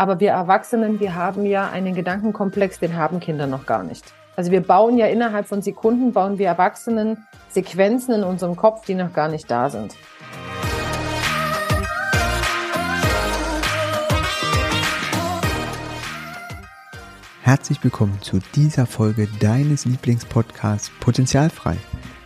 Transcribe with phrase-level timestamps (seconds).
[0.00, 4.04] Aber wir Erwachsenen, wir haben ja einen Gedankenkomplex, den haben Kinder noch gar nicht.
[4.36, 8.94] Also wir bauen ja innerhalb von Sekunden, bauen wir Erwachsenen Sequenzen in unserem Kopf, die
[8.94, 9.96] noch gar nicht da sind.
[17.42, 21.76] Herzlich willkommen zu dieser Folge deines Lieblingspodcasts Potenzialfrei.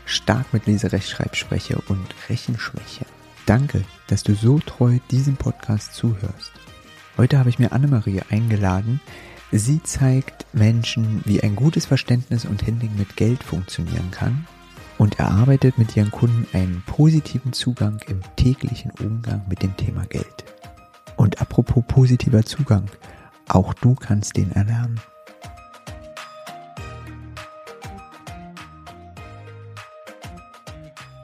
[0.05, 3.07] Stark mit Leserechtschreibschwäche und Rechenschwäche.
[3.47, 6.53] Danke, dass du so treu diesem Podcast zuhörst.
[7.19, 9.01] Heute habe ich mir Annemarie eingeladen.
[9.51, 14.47] Sie zeigt Menschen, wie ein gutes Verständnis und Handling mit Geld funktionieren kann
[14.97, 20.45] und erarbeitet mit ihren Kunden einen positiven Zugang im täglichen Umgang mit dem Thema Geld.
[21.17, 22.87] Und apropos positiver Zugang,
[23.47, 24.99] auch du kannst den erlernen.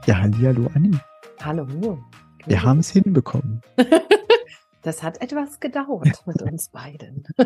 [0.04, 0.98] Ja, hallo Anni.
[1.42, 1.98] Hallo.
[2.44, 3.62] Wir haben es hinbekommen.
[4.88, 7.24] Das hat etwas gedauert mit uns beiden.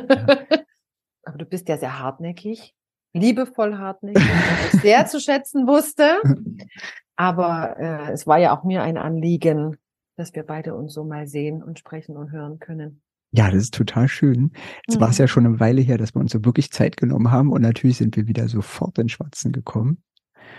[1.25, 2.73] Aber du bist ja sehr hartnäckig,
[3.15, 6.23] liebevoll hartnäckig, was ich sehr zu schätzen wusste.
[7.17, 9.77] Aber äh, es war ja auch mir ein Anliegen,
[10.15, 13.03] dass wir beide uns so mal sehen und sprechen und hören können.
[13.33, 14.53] Ja, das ist total schön.
[14.87, 15.01] Jetzt mhm.
[15.01, 17.51] war es ja schon eine Weile her, dass wir uns so wirklich Zeit genommen haben
[17.51, 20.01] und natürlich sind wir wieder sofort in Schwatzen gekommen.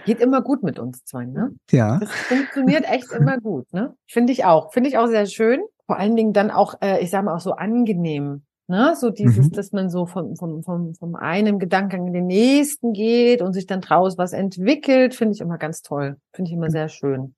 [0.06, 1.56] Geht immer gut mit uns zwei, ne?
[1.72, 2.00] Ja.
[2.00, 3.95] Das funktioniert echt immer gut, ne?
[4.06, 4.73] Finde ich auch.
[4.73, 5.62] Finde ich auch sehr schön.
[5.86, 8.44] Vor allen Dingen dann auch, äh, ich sage mal, auch so angenehm.
[8.67, 8.95] Ne?
[8.95, 9.52] So dieses, mhm.
[9.52, 13.66] dass man so von, von, von, von einem Gedankengang in den nächsten geht und sich
[13.66, 16.17] dann draus was entwickelt, finde ich immer ganz toll.
[16.34, 17.36] Finde ich immer sehr schön.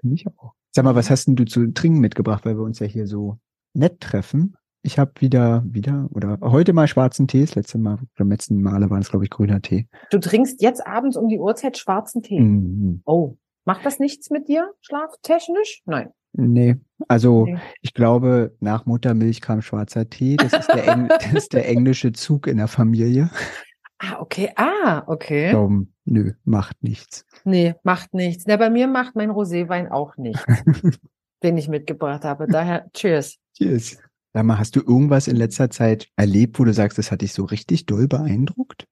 [0.00, 0.54] Finde ich auch.
[0.74, 3.38] Sag mal, was hast denn du zu trinken mitgebracht, weil wir uns ja hier so
[3.74, 4.56] nett treffen?
[4.82, 7.42] Ich habe wieder, wieder oder heute mal schwarzen Tee.
[7.42, 9.86] Das letzte Mal, beim letzten Male war es, glaube ich, grüner Tee.
[10.10, 12.40] Du trinkst jetzt abends um die Uhrzeit schwarzen Tee.
[12.40, 13.02] Mhm.
[13.04, 15.82] Oh, macht das nichts mit dir, schlaftechnisch?
[15.84, 16.10] Nein.
[16.34, 16.76] Nee,
[17.08, 17.58] also nee.
[17.82, 20.36] ich glaube, nach Muttermilch kam schwarzer Tee.
[20.36, 23.30] Das ist der, Engl das ist der englische Zug in der Familie.
[23.98, 24.50] Ah, okay.
[24.56, 25.54] Ah, okay.
[25.54, 27.26] Um, nö, macht nichts.
[27.44, 28.44] Nee, macht nichts.
[28.46, 30.42] Ja, bei mir macht mein Roséwein auch nichts,
[31.42, 32.46] den ich mitgebracht habe.
[32.46, 33.36] Daher, cheers.
[33.56, 33.98] Cheers.
[34.32, 37.34] Sag mal, hast du irgendwas in letzter Zeit erlebt, wo du sagst, das hat dich
[37.34, 38.86] so richtig doll beeindruckt?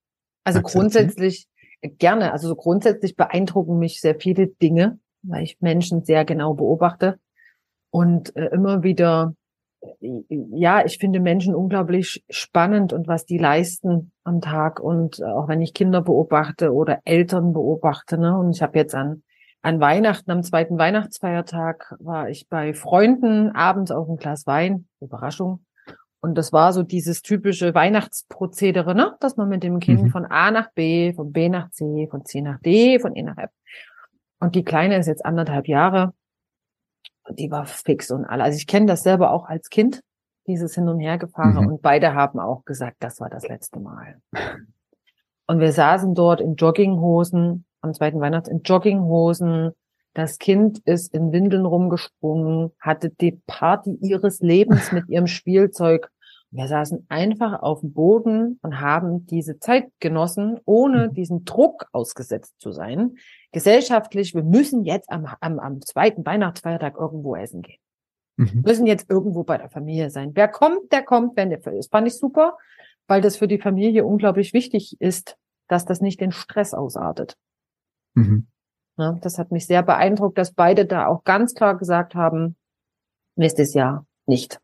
[0.45, 1.49] Also Magst grundsätzlich
[1.81, 2.33] gerne.
[2.33, 7.19] Also so grundsätzlich beeindrucken mich sehr viele Dinge, weil ich Menschen sehr genau beobachte
[7.91, 9.35] und äh, immer wieder,
[9.83, 15.49] äh, ja, ich finde Menschen unglaublich spannend und was die leisten am Tag und auch
[15.49, 19.23] wenn ich Kinder beobachte oder Eltern beobachte, ne, und ich habe jetzt an
[19.63, 24.87] an Weihnachten, am zweiten Weihnachtsfeiertag, war ich bei Freunden abends auf ein Glas Wein.
[25.01, 25.65] Überraschung.
[26.23, 29.17] Und das war so dieses typische Weihnachtsprozedere, ne?
[29.21, 30.11] dass man mit dem Kind mhm.
[30.11, 33.39] von A nach B, von B nach C, von C nach D, von E nach
[33.39, 33.51] F.
[34.39, 36.13] Und die Kleine ist jetzt anderthalb Jahre.
[37.31, 38.43] Und die war fix und alle.
[38.43, 40.03] Also ich kenne das selber auch als Kind,
[40.49, 41.65] dieses Hin- und Hergefahren.
[41.65, 41.73] Mhm.
[41.75, 44.21] Und beide haben auch gesagt, das war das letzte Mal.
[45.47, 49.71] Und wir saßen dort in Jogginghosen am zweiten Weihnachts in Jogginghosen.
[50.13, 56.11] Das Kind ist in Windeln rumgesprungen, hatte die Party ihres Lebens mit ihrem Spielzeug.
[56.53, 61.15] Wir saßen einfach auf dem Boden und haben diese Zeit genossen, ohne mhm.
[61.15, 63.17] diesen Druck ausgesetzt zu sein.
[63.53, 67.79] Gesellschaftlich, wir müssen jetzt am, am, am zweiten Weihnachtsfeiertag irgendwo essen gehen.
[68.37, 68.63] Mhm.
[68.65, 70.33] Müssen jetzt irgendwo bei der Familie sein.
[70.35, 71.93] Wer kommt, der kommt, wenn der ist.
[71.93, 72.59] Fand ich super,
[73.07, 75.37] weil das für die Familie unglaublich wichtig ist,
[75.69, 77.37] dass das nicht den Stress ausartet.
[78.15, 78.49] Mhm.
[78.97, 82.57] Ja, das hat mich sehr beeindruckt, dass beide da auch ganz klar gesagt haben,
[83.37, 84.61] nächstes Jahr nicht.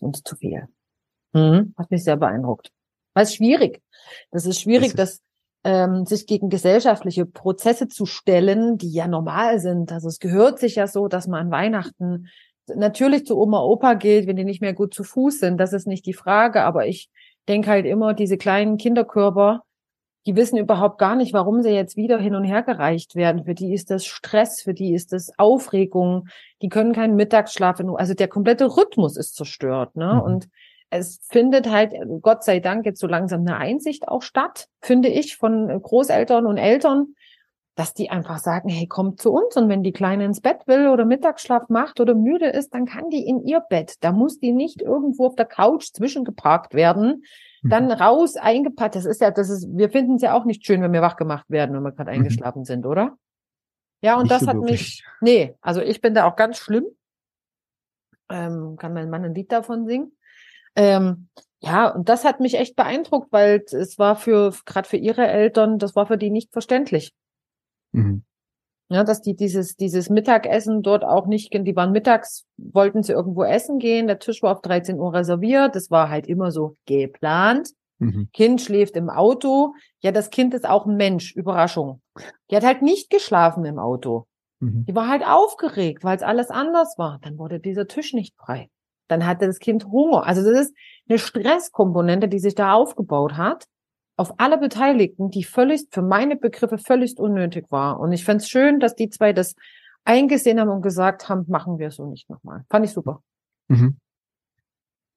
[0.00, 0.66] Und zu viel.
[1.32, 1.74] Mhm.
[1.78, 2.70] Hat mich sehr beeindruckt.
[3.14, 3.82] Weil es schwierig.
[4.30, 5.30] Das ist schwierig, das ist dass
[5.62, 9.92] ähm, sich gegen gesellschaftliche Prozesse zu stellen, die ja normal sind.
[9.92, 12.28] Also es gehört sich ja so, dass man an Weihnachten
[12.66, 15.58] natürlich zu Oma, Opa geht, wenn die nicht mehr gut zu Fuß sind.
[15.58, 16.62] Das ist nicht die Frage.
[16.62, 17.10] Aber ich
[17.48, 19.62] denke halt immer, diese kleinen Kinderkörper,
[20.26, 23.44] die wissen überhaupt gar nicht, warum sie jetzt wieder hin und her gereicht werden.
[23.44, 26.28] Für die ist das Stress, für die ist das Aufregung,
[26.62, 30.14] die können keinen Mittagsschlaf, also der komplette Rhythmus ist zerstört, ne?
[30.14, 30.20] Mhm.
[30.20, 30.48] Und
[30.90, 35.36] es findet halt, Gott sei Dank, jetzt so langsam eine Einsicht auch statt, finde ich,
[35.36, 37.14] von Großeltern und Eltern,
[37.74, 40.88] dass die einfach sagen, hey, kommt zu uns und wenn die Kleine ins Bett will
[40.88, 43.94] oder Mittagsschlaf macht oder müde ist, dann kann die in ihr Bett.
[44.00, 47.24] Da muss die nicht irgendwo auf der Couch zwischengeparkt werden,
[47.62, 47.92] dann mhm.
[47.92, 48.96] raus eingepackt.
[48.96, 51.16] Das ist ja, das ist, wir finden es ja auch nicht schön, wenn wir wach
[51.16, 52.18] gemacht werden, wenn wir gerade mhm.
[52.18, 53.16] eingeschlafen sind, oder?
[54.02, 54.80] Ja, und nicht das so hat wirklich.
[54.80, 56.86] mich, nee, also ich bin da auch ganz schlimm.
[58.28, 60.16] Ähm, kann mein Mann ein Lied davon singen.
[60.76, 61.28] Ähm,
[61.60, 65.78] ja, und das hat mich echt beeindruckt, weil es war für, gerade für ihre Eltern,
[65.78, 67.12] das war für die nicht verständlich.
[67.92, 68.24] Mhm.
[68.92, 73.44] Ja, dass die dieses, dieses Mittagessen dort auch nicht, die waren mittags, wollten sie irgendwo
[73.44, 77.70] essen gehen, der Tisch war auf 13 Uhr reserviert, das war halt immer so geplant.
[78.00, 78.30] Mhm.
[78.32, 79.74] Kind schläft im Auto.
[80.00, 82.00] Ja, das Kind ist auch ein Mensch, Überraschung.
[82.50, 84.26] Die hat halt nicht geschlafen im Auto.
[84.58, 84.86] Mhm.
[84.86, 87.20] Die war halt aufgeregt, weil es alles anders war.
[87.22, 88.70] Dann wurde dieser Tisch nicht frei.
[89.06, 90.26] Dann hatte das Kind Hunger.
[90.26, 90.74] Also das ist
[91.08, 93.66] eine Stresskomponente, die sich da aufgebaut hat
[94.20, 97.98] auf alle Beteiligten, die völlig, für meine Begriffe völlig unnötig war.
[97.98, 99.54] Und ich fand es schön, dass die zwei das
[100.04, 102.66] eingesehen haben und gesagt haben, machen wir so nicht nochmal.
[102.68, 103.22] Fand ich super.
[103.68, 103.96] Mhm.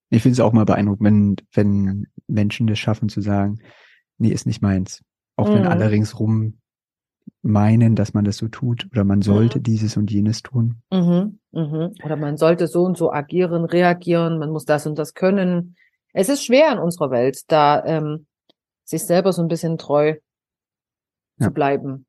[0.10, 3.60] Ich finde es auch mal beeindruckend, wenn, wenn Menschen das schaffen zu sagen,
[4.20, 5.04] nee, ist nicht meins.
[5.36, 5.56] Auch mhm.
[5.56, 6.60] wenn alle ringsrum
[7.42, 9.64] meinen, dass man das so tut oder man sollte mhm.
[9.64, 10.82] dieses und jenes tun.
[10.94, 11.40] Mhm.
[11.52, 11.94] Mhm.
[12.06, 15.76] Oder man sollte so und so agieren, reagieren, man muss das und das können.
[16.14, 18.28] Es ist schwer in unserer Welt, da ähm,
[18.84, 20.16] sich selber so ein bisschen treu
[21.40, 21.48] ja.
[21.48, 22.06] zu bleiben.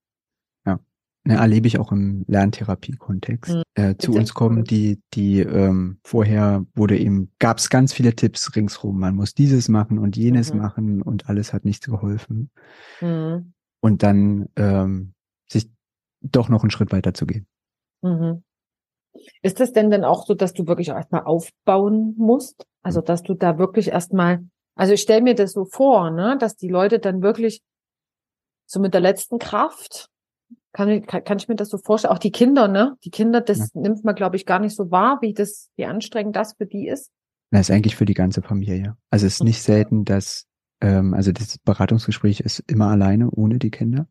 [0.66, 0.80] Ja,
[1.24, 3.54] ne, erlebe ich auch im Lerntherapie-Kontext.
[3.54, 3.62] Mhm.
[3.74, 8.54] Äh, zu uns kommen die, die ähm, vorher wurde eben, gab es ganz viele Tipps
[8.54, 8.98] ringsrum.
[8.98, 10.60] Man muss dieses machen und jenes mhm.
[10.60, 12.50] machen und alles hat nichts geholfen.
[13.00, 13.52] Mhm.
[13.80, 15.14] Und dann ähm,
[15.48, 15.70] sich
[16.20, 17.46] doch noch einen Schritt weiter zu gehen.
[18.02, 18.42] Mhm.
[19.42, 22.66] Ist das denn dann auch so, dass du wirklich erstmal aufbauen musst?
[22.82, 24.44] Also, dass du da wirklich erstmal
[24.74, 27.62] also ich stelle mir das so vor, ne, dass die Leute dann wirklich
[28.66, 30.08] so mit der letzten Kraft,
[30.72, 32.96] kann ich, kann, kann ich mir das so vorstellen, auch die Kinder, ne?
[33.04, 33.80] Die Kinder, das ja.
[33.80, 36.88] nimmt man, glaube ich, gar nicht so wahr, wie das, wie anstrengend das für die
[36.88, 37.10] ist.
[37.50, 38.96] Das ist eigentlich für die ganze Familie.
[39.10, 40.46] Also es ist nicht selten, dass,
[40.80, 44.08] ähm, also das Beratungsgespräch ist immer alleine, ohne die Kinder.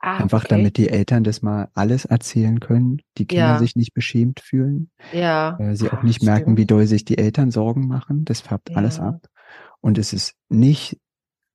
[0.00, 0.56] Ah, Einfach okay.
[0.56, 3.58] damit die Eltern das mal alles erzählen können, die Kinder ja.
[3.58, 4.90] sich nicht beschämt fühlen.
[5.14, 5.56] Ja.
[5.58, 8.26] Äh, sie auch nicht Ach, merken, wie doll sich die Eltern Sorgen machen.
[8.26, 8.76] Das färbt ja.
[8.76, 9.26] alles ab.
[9.84, 10.98] Und es ist nicht,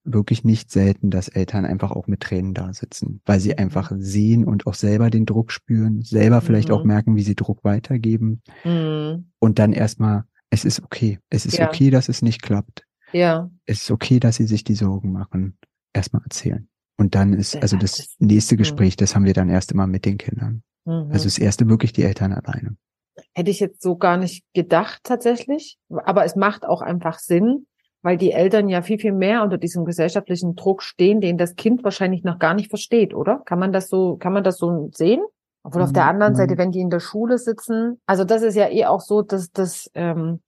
[0.03, 4.45] wirklich nicht selten, dass Eltern einfach auch mit Tränen da sitzen, weil sie einfach sehen
[4.45, 6.87] und auch selber den Druck spüren, selber vielleicht auch mhm.
[6.87, 8.43] merken, wie sie Druck weitergeben.
[8.63, 9.31] Mhm.
[9.39, 11.17] Und dann erstmal, es ist okay.
[11.31, 11.67] Es ist ja.
[11.67, 12.85] okay, dass es nicht klappt.
[13.13, 13.49] Ja.
[13.65, 15.57] Es ist okay, dass sie sich die Sorgen machen.
[15.91, 16.69] Erstmal erzählen.
[16.97, 18.59] Und dann ist, also das nächste mhm.
[18.59, 20.61] Gespräch, das haben wir dann erst immer mit den Kindern.
[20.85, 21.09] Mhm.
[21.11, 22.77] Also das erste wirklich die Eltern alleine.
[23.33, 25.79] Hätte ich jetzt so gar nicht gedacht tatsächlich.
[25.89, 27.65] Aber es macht auch einfach Sinn,
[28.01, 31.83] weil die Eltern ja viel, viel mehr unter diesem gesellschaftlichen Druck stehen, den das Kind
[31.83, 33.41] wahrscheinlich noch gar nicht versteht, oder?
[33.45, 35.21] Kann man das so, kann man das so sehen?
[35.63, 36.09] Obwohl auf der mhm.
[36.09, 39.21] anderen Seite, wenn die in der Schule sitzen, also das ist ja eh auch so,
[39.21, 40.39] dass das, ähm,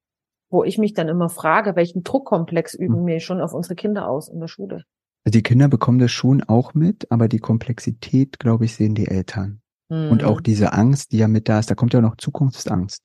[0.50, 3.08] wo ich mich dann immer frage, welchen Druckkomplex üben mhm.
[3.08, 4.84] wir schon auf unsere Kinder aus in der Schule?
[5.26, 9.08] Also die Kinder bekommen das schon auch mit, aber die Komplexität, glaube ich, sehen die
[9.08, 9.62] Eltern.
[9.90, 10.12] Mhm.
[10.12, 13.04] Und auch diese Angst, die ja mit da ist, da kommt ja noch Zukunftsangst.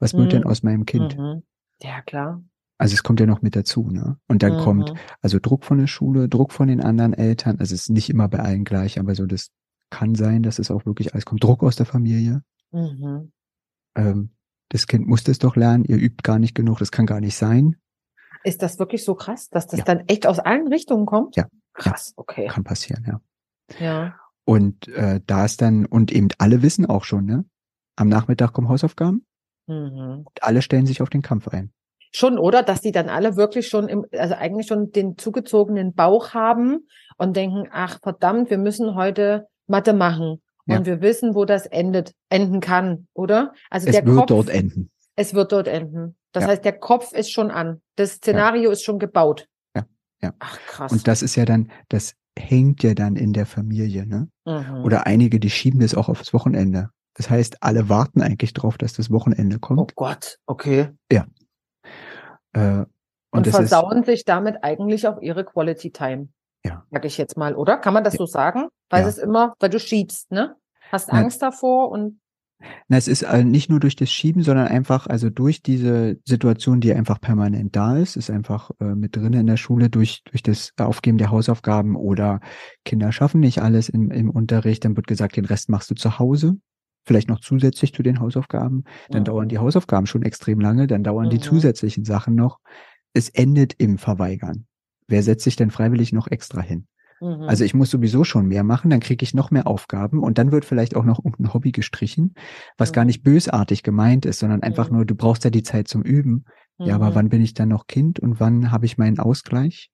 [0.00, 0.48] Was wird denn mhm.
[0.48, 1.16] aus meinem Kind?
[1.16, 1.42] Mhm.
[1.82, 2.42] Ja, klar.
[2.78, 4.18] Also es kommt ja noch mit dazu, ne?
[4.28, 4.60] Und dann mhm.
[4.60, 7.58] kommt also Druck von der Schule, Druck von den anderen Eltern.
[7.58, 9.50] Also es ist nicht immer bei allen gleich, aber so das
[9.90, 11.42] kann sein, dass es auch wirklich alles kommt.
[11.42, 12.42] Druck aus der Familie.
[12.72, 13.32] Mhm.
[13.96, 14.30] Ähm,
[14.68, 15.84] das Kind muss das doch lernen.
[15.84, 16.78] Ihr übt gar nicht genug.
[16.78, 17.76] Das kann gar nicht sein.
[18.44, 19.84] Ist das wirklich so krass, dass das ja.
[19.84, 21.36] dann echt aus allen Richtungen kommt?
[21.36, 21.46] Ja.
[21.72, 22.46] Krass, okay.
[22.46, 23.20] Kann passieren, ja.
[23.78, 24.18] Ja.
[24.44, 27.44] Und äh, da ist dann und eben alle wissen auch schon, ne?
[27.96, 29.26] Am Nachmittag kommen Hausaufgaben.
[29.66, 30.22] Mhm.
[30.24, 31.72] Und alle stellen sich auf den Kampf ein.
[32.16, 32.62] Schon, oder?
[32.62, 37.36] Dass die dann alle wirklich schon im, also eigentlich schon den zugezogenen Bauch haben und
[37.36, 40.40] denken, ach verdammt, wir müssen heute Mathe machen.
[40.64, 40.78] Ja.
[40.78, 43.52] Und wir wissen, wo das endet, enden kann, oder?
[43.68, 44.90] Also es der wird Kopf, dort enden.
[45.14, 46.16] Es wird dort enden.
[46.32, 46.48] Das ja.
[46.48, 47.82] heißt, der Kopf ist schon an.
[47.96, 48.72] Das Szenario ja.
[48.72, 49.46] ist schon gebaut.
[49.74, 49.84] Ja,
[50.22, 50.32] ja.
[50.38, 50.92] Ach, krass.
[50.92, 54.30] Und das ist ja dann, das hängt ja dann in der Familie, ne?
[54.46, 54.84] Mhm.
[54.86, 56.88] Oder einige, die schieben das auch aufs Wochenende.
[57.12, 59.80] Das heißt, alle warten eigentlich drauf, dass das Wochenende kommt.
[59.80, 60.88] Oh Gott, okay.
[61.12, 61.26] Ja.
[62.56, 62.86] Äh,
[63.30, 66.28] und, und versauen ist, sich damit eigentlich auch ihre Quality Time.
[66.64, 66.84] Ja.
[66.90, 67.76] Sag ich jetzt mal, oder?
[67.76, 68.68] Kann man das so sagen?
[68.88, 69.08] Weil ja.
[69.08, 70.56] es immer, weil du schiebst, ne?
[70.90, 71.48] Hast Angst ja.
[71.48, 72.20] davor und
[72.88, 76.80] na, es ist äh, nicht nur durch das Schieben, sondern einfach, also durch diese Situation,
[76.80, 80.42] die einfach permanent da ist, ist einfach äh, mit drin in der Schule durch, durch
[80.42, 82.40] das Aufgeben der Hausaufgaben oder
[82.86, 86.18] Kinder schaffen nicht alles im, im Unterricht, dann wird gesagt, den Rest machst du zu
[86.18, 86.56] Hause
[87.06, 88.84] vielleicht noch zusätzlich zu den Hausaufgaben.
[89.08, 89.24] Dann mhm.
[89.24, 91.30] dauern die Hausaufgaben schon extrem lange, dann dauern mhm.
[91.30, 92.58] die zusätzlichen Sachen noch.
[93.14, 94.66] Es endet im Verweigern.
[95.08, 96.86] Wer setzt sich denn freiwillig noch extra hin?
[97.20, 97.42] Mhm.
[97.42, 100.52] Also ich muss sowieso schon mehr machen, dann kriege ich noch mehr Aufgaben und dann
[100.52, 102.34] wird vielleicht auch noch irgendein Hobby gestrichen,
[102.76, 103.08] was gar mhm.
[103.08, 104.96] nicht bösartig gemeint ist, sondern einfach mhm.
[104.96, 106.44] nur, du brauchst ja die Zeit zum Üben.
[106.78, 107.14] Ja, aber mhm.
[107.14, 109.90] wann bin ich dann noch Kind und wann habe ich meinen Ausgleich?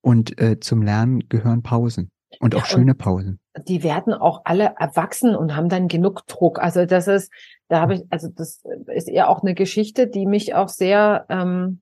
[0.00, 2.10] Und äh, zum Lernen gehören Pausen.
[2.40, 3.40] Und auch ja, schöne Pausen.
[3.66, 6.60] Die werden auch alle erwachsen und haben dann genug Druck.
[6.60, 7.32] Also das ist,
[7.68, 11.80] da habe ich, also das ist eher auch eine Geschichte, die mich auch sehr, ähm,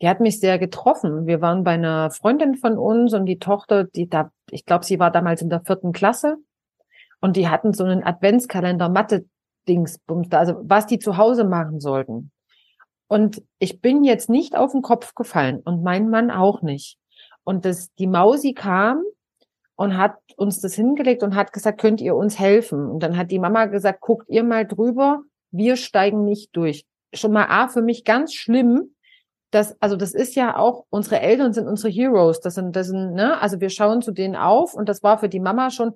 [0.00, 1.26] die hat mich sehr getroffen.
[1.26, 4.98] Wir waren bei einer Freundin von uns und die Tochter, die da, ich glaube, sie
[4.98, 6.36] war damals in der vierten Klasse.
[7.20, 12.30] Und die hatten so einen Adventskalender Mathe-Dingsbums da, also was die zu Hause machen sollten.
[13.08, 16.98] Und ich bin jetzt nicht auf den Kopf gefallen und mein Mann auch nicht.
[17.44, 19.02] Und das, die Mausi kam
[19.76, 22.90] und hat uns das hingelegt und hat gesagt, könnt ihr uns helfen?
[22.90, 26.84] Und dann hat die Mama gesagt, guckt ihr mal drüber, wir steigen nicht durch.
[27.14, 28.94] Schon mal A, für mich ganz schlimm,
[29.50, 33.14] dass, also das ist ja auch, unsere Eltern sind unsere Heroes, das sind, das sind,
[33.14, 35.94] ne, also wir schauen zu denen auf und das war für die Mama schon,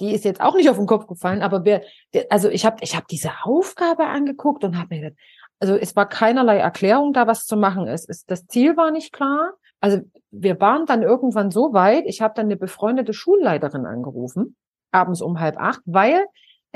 [0.00, 1.82] die ist jetzt auch nicht auf den Kopf gefallen, aber wer,
[2.30, 5.20] also ich habe ich hab diese Aufgabe angeguckt und habe mir gedacht,
[5.58, 8.24] also es war keinerlei Erklärung da, was zu machen ist.
[8.26, 9.54] Das Ziel war nicht klar.
[9.80, 14.56] Also wir waren dann irgendwann so weit, ich habe dann eine befreundete Schulleiterin angerufen,
[14.90, 16.24] abends um halb acht, weil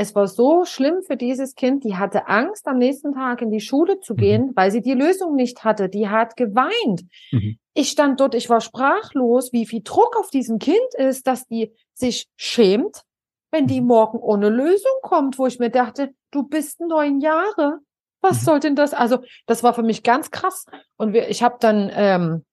[0.00, 3.60] es war so schlimm für dieses Kind, die hatte Angst, am nächsten Tag in die
[3.60, 4.16] Schule zu mhm.
[4.16, 4.52] gehen, mhm.
[4.54, 5.90] weil sie die Lösung nicht hatte.
[5.90, 7.02] Die hat geweint.
[7.30, 7.58] Mhm.
[7.74, 11.74] Ich stand dort, ich war sprachlos, wie viel Druck auf diesem Kind ist, dass die
[11.92, 13.02] sich schämt,
[13.50, 13.88] wenn die mhm.
[13.88, 17.80] morgen ohne Lösung kommt, wo ich mir dachte, du bist neun Jahre.
[18.22, 18.44] Was mhm.
[18.44, 18.94] soll denn das?
[18.94, 20.64] Also, das war für mich ganz krass.
[20.96, 22.44] Und wir, ich habe dann, ähm,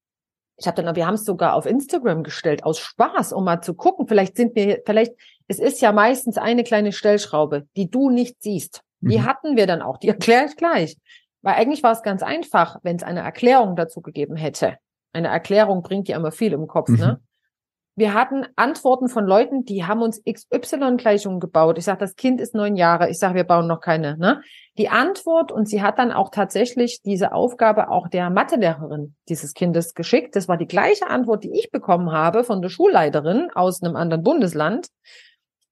[0.58, 3.76] ich habe dann, wir haben es sogar auf Instagram gestellt, aus Spaß, um mal zu
[3.76, 4.08] gucken.
[4.08, 5.14] Vielleicht sind wir, vielleicht,
[5.48, 8.82] es ist ja meistens eine kleine Stellschraube, die du nicht siehst.
[9.02, 9.26] Die mhm.
[9.26, 10.98] hatten wir dann auch, die erkläre ich gleich.
[11.44, 14.78] Weil eigentlich war es ganz einfach, wenn es eine Erklärung dazu gegeben hätte.
[15.14, 16.98] Eine Erklärung bringt ja immer viel im Kopf, mhm.
[16.98, 17.22] ne?
[17.98, 21.80] Wir hatten Antworten von Leuten, die haben uns XY-Gleichungen gebaut.
[21.80, 23.10] Ich sage, das Kind ist neun Jahre.
[23.10, 24.16] Ich sage, wir bauen noch keine.
[24.18, 24.44] Ne?
[24.77, 29.96] Die Antwort, und sie hat dann auch tatsächlich diese Aufgabe auch der Mathelehrerin dieses Kindes
[29.96, 30.36] geschickt.
[30.36, 34.24] Das war die gleiche Antwort, die ich bekommen habe von der Schulleiterin aus einem anderen
[34.24, 34.89] Bundesland.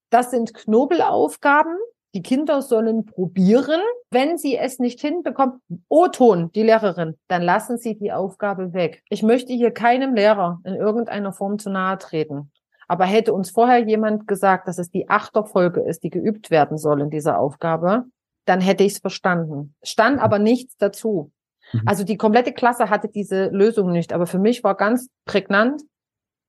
[0.09, 1.77] Das sind Knobelaufgaben,
[2.15, 3.81] die Kinder sollen probieren.
[4.09, 9.03] Wenn sie es nicht hinbekommen, O-Ton, die Lehrerin, dann lassen sie die Aufgabe weg.
[9.09, 12.51] Ich möchte hier keinem Lehrer in irgendeiner Form zu nahe treten.
[12.87, 17.01] Aber hätte uns vorher jemand gesagt, dass es die Achterfolge ist, die geübt werden soll
[17.01, 18.05] in dieser Aufgabe,
[18.45, 19.75] dann hätte ich es verstanden.
[19.83, 21.31] Stand aber nichts dazu.
[21.73, 21.81] Mhm.
[21.85, 24.13] Also die komplette Klasse hatte diese Lösung nicht.
[24.13, 25.81] Aber für mich war ganz prägnant,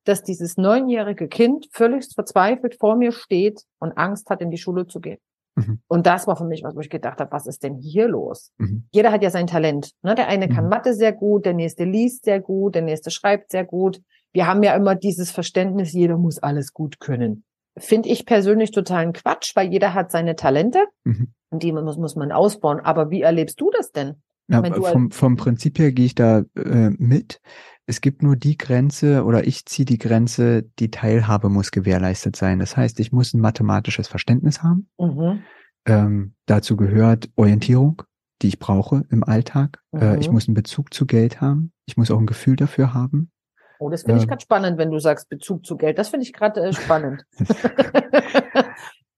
[0.04, 4.86] dass dieses neunjährige Kind völlig verzweifelt vor mir steht und Angst hat, in die Schule
[4.86, 5.18] zu gehen.
[5.56, 5.80] Mhm.
[5.88, 8.52] Und das war für mich was, wo ich gedacht habe, was ist denn hier los?
[8.58, 8.86] Mhm.
[8.92, 9.92] Jeder hat ja sein Talent.
[10.02, 10.14] Ne?
[10.14, 10.70] Der eine kann mhm.
[10.70, 14.00] Mathe sehr gut, der nächste liest sehr gut, der nächste schreibt sehr gut.
[14.32, 17.44] Wir haben ja immer dieses Verständnis, jeder muss alles gut können.
[17.78, 21.32] Finde ich persönlich totalen Quatsch, weil jeder hat seine Talente mhm.
[21.50, 22.80] und die muss, muss man ausbauen.
[22.80, 24.22] Aber wie erlebst du das denn?
[24.48, 27.40] Ja, vom, vom Prinzip her gehe ich da äh, mit.
[27.86, 32.58] Es gibt nur die Grenze oder ich ziehe die Grenze, die Teilhabe muss gewährleistet sein.
[32.58, 34.88] Das heißt, ich muss ein mathematisches Verständnis haben.
[34.98, 35.42] Mhm.
[35.86, 38.02] Ähm, dazu gehört Orientierung,
[38.42, 39.80] die ich brauche im Alltag.
[39.92, 40.02] Mhm.
[40.02, 41.72] Äh, ich muss einen Bezug zu Geld haben.
[41.86, 43.30] Ich muss auch ein Gefühl dafür haben.
[43.78, 45.98] Oh, das finde ich äh, gerade spannend, wenn du sagst Bezug zu Geld.
[45.98, 47.24] Das finde ich gerade äh, spannend.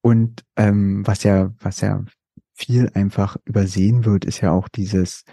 [0.03, 2.05] Und ähm, was ja, was ja
[2.55, 5.25] viel einfach übersehen wird, ist ja auch dieses,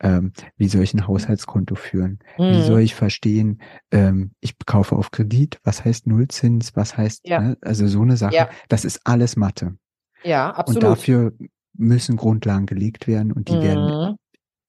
[0.00, 2.18] ähm, wie soll ich ein Haushaltskonto führen?
[2.38, 2.52] Mhm.
[2.52, 3.60] Wie soll ich verstehen,
[3.90, 7.40] ähm, ich kaufe auf Kredit, was heißt Nullzins, was heißt, ja.
[7.40, 7.58] ne?
[7.62, 8.50] also so eine Sache, ja.
[8.68, 9.76] das ist alles Mathe.
[10.22, 10.84] Ja, absolut.
[10.84, 11.32] Und dafür
[11.74, 13.62] müssen Grundlagen gelegt werden und die mhm.
[13.62, 14.16] werden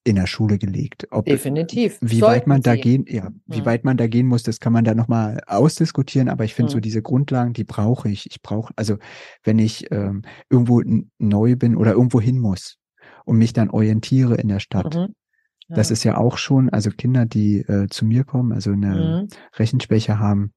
[0.08, 1.06] in der Schule gelegt.
[1.12, 1.98] Ob, Definitiv.
[2.00, 3.66] Wie Sollten weit man da gehen, ja, wie mhm.
[3.66, 6.74] weit man da gehen muss, das kann man da nochmal ausdiskutieren, aber ich finde mhm.
[6.76, 8.26] so diese Grundlagen, die brauche ich.
[8.32, 8.98] Ich brauche, also
[9.44, 10.82] wenn ich ähm, irgendwo
[11.18, 12.78] neu bin oder irgendwo hin muss,
[13.28, 14.96] und mich dann orientiere in der Stadt.
[14.96, 15.14] Mhm.
[15.68, 15.76] Ja.
[15.76, 19.28] Das ist ja auch schon, also Kinder, die äh, zu mir kommen, also eine mhm.
[19.58, 20.54] Rechenschwäche haben,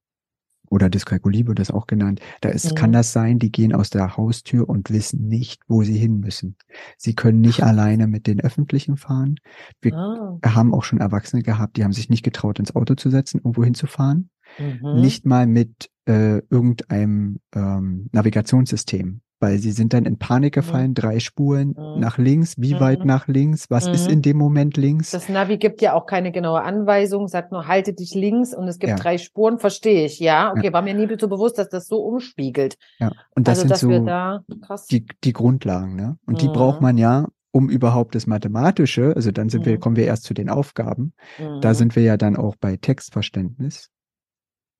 [0.70, 2.74] oder Dyskalkulie wird das auch genannt, da ist, mhm.
[2.76, 6.56] kann das sein, die gehen aus der Haustür und wissen nicht, wo sie hin müssen.
[6.96, 9.34] Sie können nicht alleine mit den Öffentlichen fahren.
[9.80, 10.38] Wir ah.
[10.46, 13.64] haben auch schon Erwachsene gehabt, die haben sich nicht getraut, ins Auto zu setzen, irgendwo
[13.64, 14.30] hinzufahren.
[14.58, 15.00] Mhm.
[15.00, 20.60] Nicht mal mit äh, irgendeinem ähm, Navigationssystem weil sie sind dann in Panik mhm.
[20.60, 20.94] gefallen, mhm.
[20.94, 21.98] drei Spuren mhm.
[21.98, 22.80] nach links, wie mhm.
[22.80, 24.12] weit nach links, was ist mhm.
[24.12, 25.10] in dem Moment links?
[25.10, 28.78] Das Navi gibt ja auch keine genaue Anweisung, sagt nur, halte dich links und es
[28.78, 28.96] gibt ja.
[28.96, 30.52] drei Spuren, verstehe ich, ja.
[30.52, 30.72] Okay, ja.
[30.72, 32.76] war mir nie so bewusst, dass das so umspiegelt.
[32.98, 34.44] Ja, und das also, sind so da,
[34.90, 36.18] die, die Grundlagen, ne?
[36.26, 40.04] Und die braucht man ja, um überhaupt das Mathematische, also dann sind wir, kommen wir
[40.04, 41.14] erst zu den Aufgaben.
[41.60, 43.90] Da sind wir ja dann auch bei Textverständnis.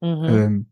[0.02, 0.71] Ähm,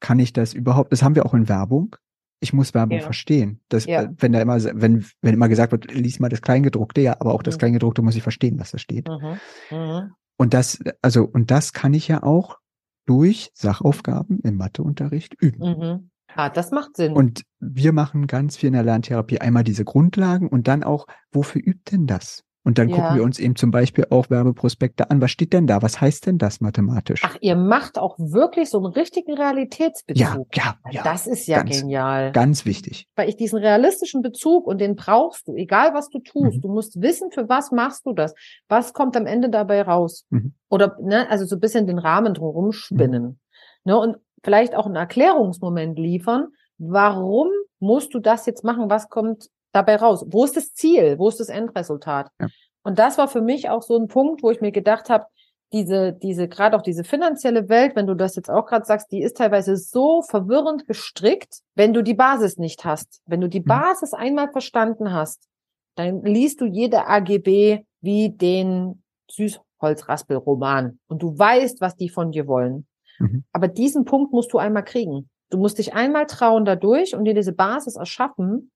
[0.00, 1.96] kann ich das überhaupt, das haben wir auch in Werbung,
[2.42, 3.04] ich muss Werbung ja.
[3.04, 3.60] verstehen.
[3.68, 4.02] Das, ja.
[4.02, 7.32] Äh, wenn da immer, wenn, wenn immer gesagt wird, lies mal das Kleingedruckte, ja, aber
[7.32, 7.60] auch das mhm.
[7.60, 9.08] Kleingedruckte muss ich verstehen, was da steht.
[9.08, 9.38] Mhm.
[9.70, 10.12] Mhm.
[10.36, 12.58] Und das, also, und das kann ich ja auch
[13.06, 15.60] durch Sachaufgaben im Matheunterricht üben.
[15.60, 16.10] Mhm.
[16.34, 17.12] Ah, das macht Sinn.
[17.12, 21.62] Und wir machen ganz viel in der Lerntherapie einmal diese Grundlagen und dann auch, wofür
[21.64, 22.42] übt denn das?
[22.64, 22.96] Und dann Ja.
[22.96, 25.20] gucken wir uns eben zum Beispiel auch Werbeprospekte an.
[25.20, 25.82] Was steht denn da?
[25.82, 27.22] Was heißt denn das mathematisch?
[27.24, 30.56] Ach, ihr macht auch wirklich so einen richtigen ja, Realitätsbezug.
[30.56, 31.02] ja, ja.
[31.02, 32.30] das ist ja ganz, genial.
[32.32, 33.08] Ganz wichtig.
[33.16, 36.58] Weil ich diesen realistischen Bezug und den brauchst du, egal was du tust.
[36.58, 36.60] Mhm.
[36.60, 38.32] Du musst wissen, für was machst du das?
[38.68, 40.26] Was kommt am Ende dabei raus?
[40.30, 40.54] Mhm.
[40.68, 43.40] Oder, ne, also so ein bisschen den Rahmen drumherum spinnen.
[43.84, 46.48] Ne, und vielleicht auch einen Erklärungsmoment liefern.
[46.78, 47.48] Warum
[47.80, 48.88] musst du das jetzt machen?
[48.88, 50.24] Was kommt dabei raus?
[50.28, 51.18] Wo ist das Ziel?
[51.18, 52.30] Wo ist das Endresultat?
[52.40, 52.48] Ja.
[52.82, 55.26] Und das war für mich auch so ein Punkt, wo ich mir gedacht habe,
[55.72, 59.22] diese, diese, gerade auch diese finanzielle Welt, wenn du das jetzt auch gerade sagst, die
[59.22, 63.22] ist teilweise so verwirrend gestrickt, wenn du die Basis nicht hast.
[63.24, 63.64] Wenn du die Mhm.
[63.66, 65.48] Basis einmal verstanden hast,
[65.94, 72.46] dann liest du jede AGB wie den Süßholzraspelroman und du weißt, was die von dir
[72.46, 72.86] wollen.
[73.18, 73.44] Mhm.
[73.52, 75.28] Aber diesen Punkt musst du einmal kriegen.
[75.50, 78.70] Du musst dich einmal trauen dadurch und dir diese Basis erschaffen.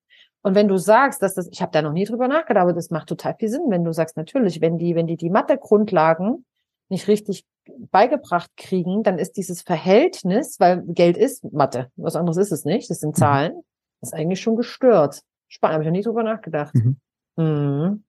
[0.46, 2.90] Und wenn du sagst, dass das, ich habe da noch nie drüber nachgedacht, aber das
[2.90, 6.44] macht total viel Sinn, wenn du sagst, natürlich, wenn die, wenn die die Mathe-Grundlagen
[6.88, 7.44] nicht richtig
[7.90, 12.88] beigebracht kriegen, dann ist dieses Verhältnis, weil Geld ist Mathe, was anderes ist es nicht,
[12.88, 13.20] das sind Mhm.
[13.20, 13.52] Zahlen,
[14.02, 15.20] ist eigentlich schon gestört.
[15.48, 16.72] Spannend, habe ich noch nie drüber nachgedacht.
[16.76, 16.96] Mhm.
[17.36, 18.04] Mhm.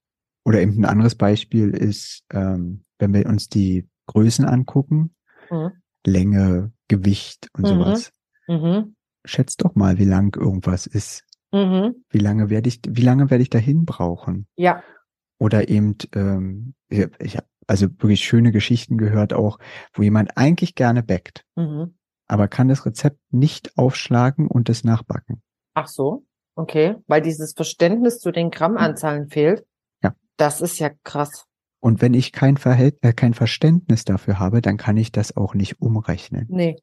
[0.46, 5.16] Oder eben ein anderes Beispiel ist, ähm, wenn wir uns die Größen angucken,
[5.50, 5.72] Mhm.
[6.06, 7.68] Länge, Gewicht und Mhm.
[7.68, 8.12] sowas.
[8.48, 8.96] Mhm.
[9.26, 11.24] Schätzt doch mal, wie lang irgendwas ist.
[11.52, 12.04] Mhm.
[12.10, 14.48] Wie lange werde ich, wie lange werde ich dahin brauchen?
[14.56, 14.84] Ja.
[15.40, 19.60] Oder eben, ähm, ich, habe also wirklich schöne Geschichten gehört auch,
[19.94, 21.96] wo jemand eigentlich gerne backt, Mhm.
[22.28, 25.42] aber kann das Rezept nicht aufschlagen und es nachbacken.
[25.74, 26.26] Ach so,
[26.56, 29.66] okay, weil dieses Verständnis zu den Grammanzahlen fehlt.
[30.04, 30.16] Ja.
[30.38, 31.46] Das ist ja krass.
[31.80, 35.54] Und wenn ich kein Verhält äh, kein Verständnis dafür habe, dann kann ich das auch
[35.54, 36.48] nicht umrechnen.
[36.50, 36.78] Nee.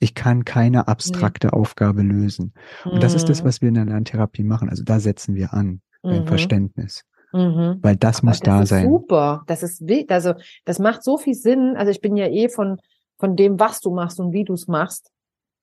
[0.00, 2.54] Ich kann keine abstrakte Aufgabe lösen.
[2.84, 3.46] Und das ist das, Mhm.
[3.46, 4.68] was wir in der Lerntherapie machen.
[4.68, 6.26] Also da setzen wir an beim Mhm.
[6.26, 7.78] Verständnis, Mhm.
[7.82, 8.86] weil das Aber muss da ist sein.
[8.88, 9.42] Super.
[9.46, 11.76] Das ist also das macht so viel Sinn.
[11.76, 12.78] Also ich bin ja eh von
[13.18, 15.10] von dem, was du machst und wie du es machst,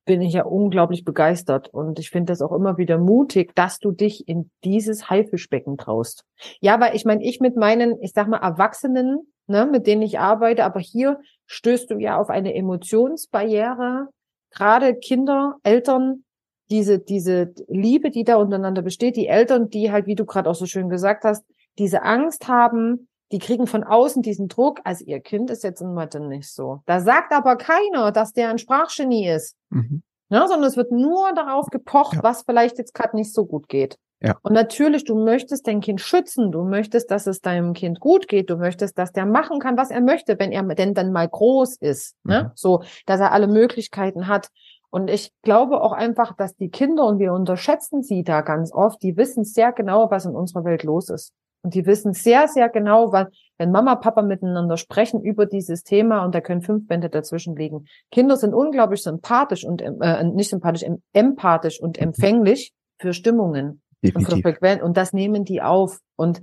[0.05, 3.91] bin ich ja unglaublich begeistert und ich finde das auch immer wieder mutig, dass du
[3.91, 6.23] dich in dieses Haifischbecken traust.
[6.61, 10.19] Ja, weil ich meine, ich mit meinen, ich sag mal Erwachsenen, ne, mit denen ich
[10.19, 14.07] arbeite, aber hier stößt du ja auf eine Emotionsbarriere.
[14.51, 16.23] Gerade Kinder, Eltern,
[16.69, 20.55] diese diese Liebe, die da untereinander besteht, die Eltern, die halt, wie du gerade auch
[20.55, 21.43] so schön gesagt hast,
[21.77, 25.93] diese Angst haben, die kriegen von außen diesen Druck, also ihr Kind ist jetzt in
[25.93, 26.81] Mathe nicht so.
[26.85, 29.55] Da sagt aber keiner, dass der ein Sprachgenie ist.
[29.69, 30.01] Mhm.
[30.29, 32.23] Ne, sondern es wird nur darauf gepocht, Ja.
[32.23, 33.97] was vielleicht jetzt gerade nicht so gut geht.
[34.19, 34.37] Ja.
[34.41, 38.49] Und natürlich, du möchtest dein Kind schützen, du möchtest, dass es deinem Kind gut geht,
[38.49, 41.77] du möchtest, dass der machen kann, was er möchte, wenn er denn dann mal groß
[41.77, 42.15] ist.
[42.23, 42.31] Mhm.
[42.31, 42.51] Ne?
[42.55, 44.49] So, dass er alle Möglichkeiten hat.
[44.89, 49.03] Und ich glaube auch einfach, dass die Kinder, und wir unterschätzen sie da ganz oft,
[49.03, 51.33] die wissen sehr genau, was in unserer Welt los ist.
[51.63, 53.27] Und die wissen sehr, sehr genau, weil,
[53.57, 57.85] wenn Mama, Papa miteinander sprechen über dieses Thema und da können fünf Bände dazwischen liegen.
[58.11, 64.41] Kinder sind unglaublich sympathisch und, äh, nicht sympathisch, em- empathisch und empfänglich für Stimmungen Definitiv.
[64.41, 64.81] Frequenz.
[64.81, 65.99] Und das nehmen die auf.
[66.15, 66.41] Und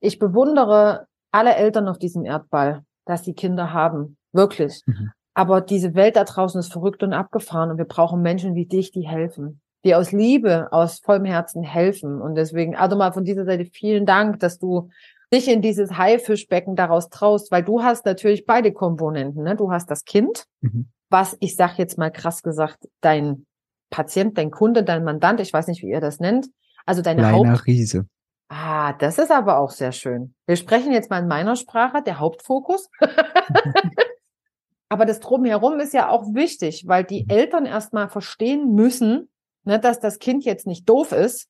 [0.00, 4.16] ich bewundere alle Eltern auf diesem Erdball, dass sie Kinder haben.
[4.32, 4.82] Wirklich.
[4.86, 5.10] Mhm.
[5.34, 8.90] Aber diese Welt da draußen ist verrückt und abgefahren und wir brauchen Menschen wie dich,
[8.90, 9.60] die helfen.
[9.84, 12.20] Die aus Liebe, aus vollem Herzen helfen.
[12.20, 14.90] Und deswegen, also mal von dieser Seite vielen Dank, dass du
[15.32, 19.44] dich in dieses Haifischbecken daraus traust, weil du hast natürlich beide Komponenten.
[19.44, 19.56] Ne?
[19.56, 20.88] Du hast das Kind, Mhm.
[21.08, 23.46] was, ich sag jetzt mal krass gesagt, dein
[23.90, 26.48] Patient, dein Kunde, dein Mandant, ich weiß nicht, wie ihr das nennt,
[26.86, 27.44] also deine Haupt...
[27.44, 28.06] Kleiner Riese.
[28.48, 30.34] Ah, das ist aber auch sehr schön.
[30.46, 32.88] Wir sprechen jetzt mal in meiner Sprache, der Hauptfokus.
[34.88, 39.28] aber das Drumherum ist ja auch wichtig, weil die Eltern erstmal verstehen müssen,
[39.64, 41.48] ne, dass das Kind jetzt nicht doof ist,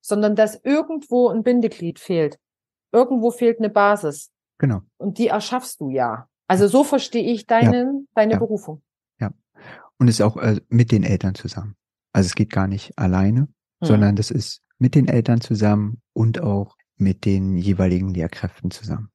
[0.00, 2.38] sondern dass irgendwo ein Bindeglied fehlt.
[2.90, 4.30] Irgendwo fehlt eine Basis.
[4.58, 4.80] Genau.
[4.96, 6.26] Und die erschaffst du ja.
[6.48, 8.38] Also so verstehe ich deine, deine Ja.
[8.40, 8.82] Berufung.
[10.00, 11.76] Und es ist auch äh, mit den Eltern zusammen.
[12.12, 13.48] Also es geht gar nicht alleine, Hm.
[13.88, 19.08] sondern das ist mit den Eltern zusammen und auch mit den jeweiligen Lehrkräften zusammen.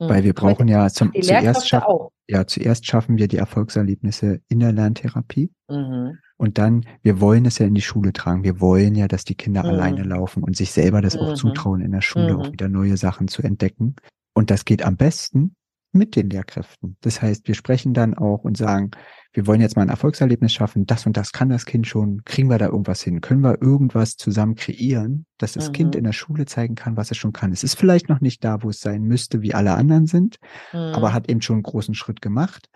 [0.00, 0.08] Hm.
[0.08, 2.10] Weil wir brauchen ja zum, zuerst auch.
[2.28, 6.18] ja, zuerst schaffen wir die Erfolgserlebnisse in der Lerntherapie Mhm.
[6.36, 8.44] und dann, wir wollen es ja in die Schule tragen.
[8.44, 9.68] Wir wollen ja, dass die Kinder Mhm.
[9.70, 11.36] alleine laufen und sich selber das auch Mhm.
[11.36, 12.40] zutrauen, in der Schule Mhm.
[12.40, 13.96] auch wieder neue Sachen zu entdecken.
[14.34, 15.54] Und das geht am besten
[15.92, 16.96] mit den Lehrkräften.
[17.02, 18.90] Das heißt, wir sprechen dann auch und sagen,
[19.34, 22.48] wir wollen jetzt mal ein Erfolgserlebnis schaffen, das und das kann das Kind schon, kriegen
[22.50, 23.20] wir da irgendwas hin?
[23.20, 25.72] Können wir irgendwas zusammen kreieren, dass das Mhm.
[25.72, 27.52] Kind in der Schule zeigen kann, was es schon kann?
[27.52, 30.36] Es ist vielleicht noch nicht da, wo es sein müsste, wie alle anderen sind,
[30.72, 30.78] Mhm.
[30.78, 32.68] aber hat eben schon einen großen Schritt gemacht.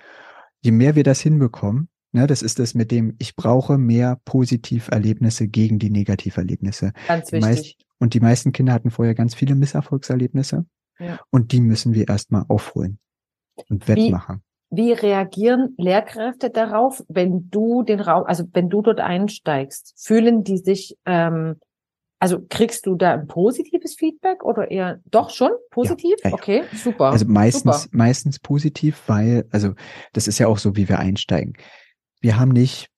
[0.63, 5.49] Je mehr wir das hinbekommen, ne, das ist das mit dem, ich brauche mehr Positiverlebnisse
[5.49, 6.93] gegen die Negativerlebnisse.
[7.09, 7.79] Ganz Die meist- wichtig.
[7.99, 10.67] Und die meisten Kinder hatten vorher ganz viele Misserfolgserlebnisse.
[10.99, 11.19] Ja.
[11.31, 12.99] Und die müssen wir erstmal aufholen
[13.69, 14.43] und wettmachen.
[14.71, 19.95] Wie, wie reagieren Lehrkräfte darauf, wenn du den Raum, also wenn du dort einsteigst?
[19.97, 21.57] Fühlen die sich ähm,
[22.19, 26.15] also kriegst du da ein positives Feedback oder eher doch schon positiv?
[26.25, 26.35] Ja, ja, ja.
[26.35, 27.07] Okay, super.
[27.07, 27.97] Also meistens, super.
[27.97, 29.75] meistens positiv, weil, also
[30.13, 31.55] das ist ja auch so, wie wir einsteigen.
[32.21, 32.89] Wir haben nicht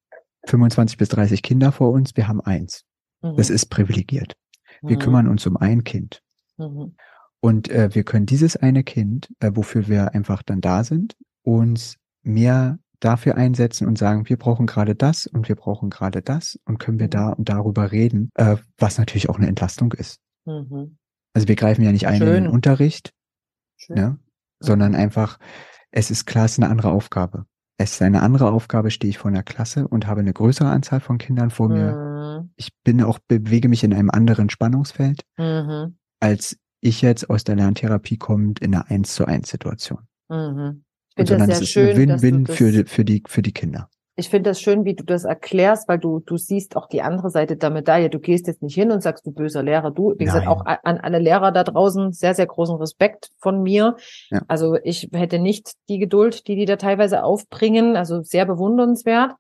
[0.47, 2.85] 25 bis 30 Kinder vor uns, wir haben eins.
[3.21, 3.37] Mhm.
[3.37, 4.35] Das ist privilegiert.
[4.83, 5.01] Wir mhm.
[5.01, 6.23] kümmern uns um ein Kind.
[6.57, 6.95] Mhm.
[7.41, 11.97] Und äh, wir können dieses eine Kind, äh, wofür wir einfach dann da sind, uns
[12.23, 16.79] mehr dafür einsetzen und sagen, wir brauchen gerade das und wir brauchen gerade das und
[16.79, 17.11] können wir mhm.
[17.11, 20.19] da und darüber reden, äh, was natürlich auch eine Entlastung ist.
[20.47, 20.99] Mhm.
[21.33, 22.29] Also wir greifen ja nicht ein Schön.
[22.29, 23.13] in den Unterricht,
[23.89, 24.19] ne,
[24.59, 24.99] sondern mhm.
[24.99, 25.39] einfach,
[25.93, 27.47] es ist klar, es ist eine andere Aufgabe.
[27.81, 30.99] Es ist eine andere Aufgabe, stehe ich vor einer Klasse und habe eine größere Anzahl
[30.99, 31.93] von Kindern vor mir.
[32.43, 32.51] Mhm.
[32.57, 35.97] Ich bin auch, bewege mich in einem anderen Spannungsfeld, mhm.
[36.19, 40.01] als ich jetzt aus der Lerntherapie kommend in einer Eins zu eins Situation.
[40.29, 40.85] Mhm
[41.27, 41.97] finde das sehr das schön.
[41.97, 43.89] Win-Win für, die, für, die, für die Kinder.
[44.17, 47.31] Ich finde das schön, wie du das erklärst, weil du, du siehst auch die andere
[47.31, 48.11] Seite der Medaille.
[48.11, 50.15] Du gehst jetzt nicht hin und sagst, du böser Lehrer, du.
[50.19, 53.97] Wie gesagt, auch an alle Lehrer da draußen sehr, sehr großen Respekt von mir.
[54.31, 54.43] Ja.
[54.49, 57.95] Also ich hätte nicht die Geduld, die die da teilweise aufbringen.
[57.95, 59.35] Also sehr bewundernswert.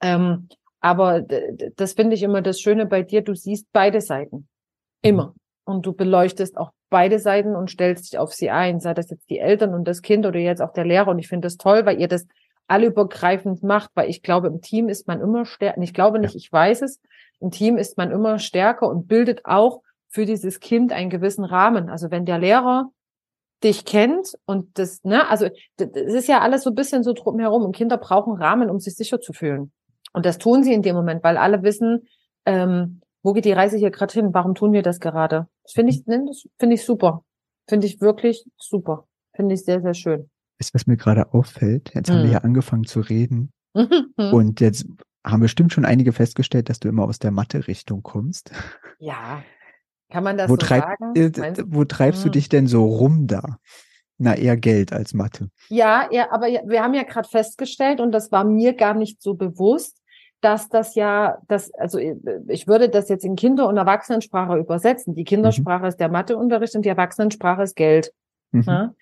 [0.00, 0.48] Ähm,
[0.80, 1.22] aber
[1.76, 3.22] das finde ich immer das Schöne bei dir.
[3.22, 4.48] Du siehst beide Seiten.
[5.02, 5.28] Immer.
[5.28, 5.34] Mhm.
[5.72, 9.28] Und du beleuchtest auch beide Seiten und stellst dich auf sie ein, sei das jetzt
[9.30, 11.08] die Eltern und das Kind oder jetzt auch der Lehrer.
[11.08, 12.26] Und ich finde das toll, weil ihr das
[12.68, 15.80] allübergreifend macht, weil ich glaube, im Team ist man immer stärker.
[15.80, 17.00] Ich glaube nicht, ich weiß es.
[17.40, 21.90] Im Team ist man immer stärker und bildet auch für dieses Kind einen gewissen Rahmen.
[21.90, 22.90] Also wenn der Lehrer
[23.62, 27.64] dich kennt und das, ne, also das ist ja alles so ein bisschen so drumherum
[27.64, 29.72] und Kinder brauchen Rahmen, um sich sicher zu fühlen.
[30.12, 32.08] Und das tun sie in dem Moment, weil alle wissen,
[32.44, 34.30] ähm, wo geht die Reise hier gerade hin?
[34.32, 35.48] Warum tun wir das gerade?
[35.62, 37.24] Das finde ich, ne, das finde ich super.
[37.68, 39.06] Finde ich wirklich super.
[39.34, 40.30] Finde ich sehr, sehr schön.
[40.58, 42.14] Ist, was mir gerade auffällt, jetzt hm.
[42.14, 42.32] haben wir hm.
[42.32, 43.52] ja angefangen zu reden
[44.16, 44.86] und jetzt
[45.24, 48.52] haben bestimmt schon einige festgestellt, dass du immer aus der Mathe-Richtung kommst.
[48.98, 49.42] Ja.
[50.10, 51.16] Kann man das wo so treib, sagen?
[51.16, 52.30] Äh, wo treibst hm.
[52.30, 53.58] du dich denn so rum da?
[54.18, 55.50] Na, eher Geld als Mathe.
[55.68, 59.34] Ja, ja, aber wir haben ja gerade festgestellt, und das war mir gar nicht so
[59.34, 60.00] bewusst,
[60.40, 65.14] dass das ja, das, also ich würde das jetzt in Kinder- und Erwachsenensprache übersetzen.
[65.14, 65.88] Die Kindersprache mhm.
[65.88, 68.12] ist der Matheunterricht und die Erwachsenensprache ist Geld.
[68.52, 68.62] Mhm.
[68.66, 68.94] Ja?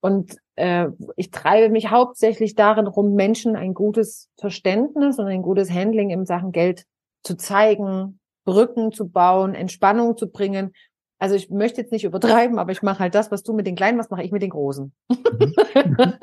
[0.00, 5.70] Und äh, ich treibe mich hauptsächlich darin rum, Menschen ein gutes Verständnis und ein gutes
[5.70, 6.84] Handling in Sachen Geld
[7.22, 10.72] zu zeigen, Brücken zu bauen, Entspannung zu bringen.
[11.18, 13.76] Also ich möchte jetzt nicht übertreiben, aber ich mache halt das, was du mit den
[13.76, 14.92] Kleinen machst, mache ich mit den Großen.
[15.08, 15.54] Mhm.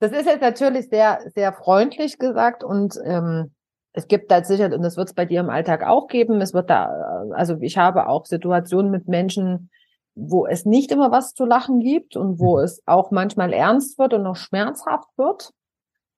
[0.00, 3.52] das ist jetzt natürlich sehr, sehr freundlich gesagt und ähm,
[3.92, 6.54] es gibt da sicher, und das wird es bei dir im Alltag auch geben, es
[6.54, 9.70] wird da, also ich habe auch Situationen mit Menschen,
[10.14, 12.64] wo es nicht immer was zu lachen gibt und wo mhm.
[12.64, 15.50] es auch manchmal ernst wird und noch schmerzhaft wird.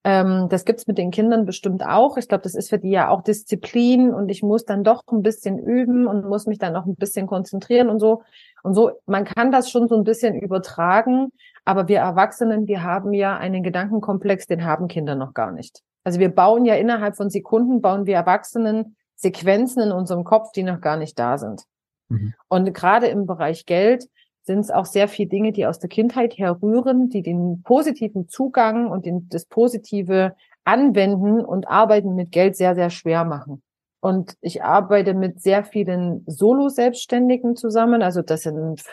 [0.03, 2.17] Ähm, das gibt's mit den Kindern bestimmt auch.
[2.17, 5.21] Ich glaube, das ist für die ja auch Disziplin und ich muss dann doch ein
[5.21, 8.21] bisschen üben und muss mich dann auch ein bisschen konzentrieren und so.
[8.63, 11.29] Und so, man kann das schon so ein bisschen übertragen,
[11.63, 15.81] aber wir Erwachsenen, wir haben ja einen Gedankenkomplex, den haben Kinder noch gar nicht.
[16.03, 20.63] Also wir bauen ja innerhalb von Sekunden, bauen wir Erwachsenen Sequenzen in unserem Kopf, die
[20.63, 21.63] noch gar nicht da sind.
[22.09, 22.33] Mhm.
[22.49, 24.07] Und gerade im Bereich Geld
[24.43, 28.91] sind es auch sehr viele Dinge, die aus der Kindheit herrühren, die den positiven Zugang
[28.91, 30.35] und den, das positive
[30.65, 33.63] Anwenden und Arbeiten mit Geld sehr, sehr schwer machen.
[34.01, 38.01] Und ich arbeite mit sehr vielen Solo-Selbstständigen zusammen.
[38.01, 38.83] Also das sind,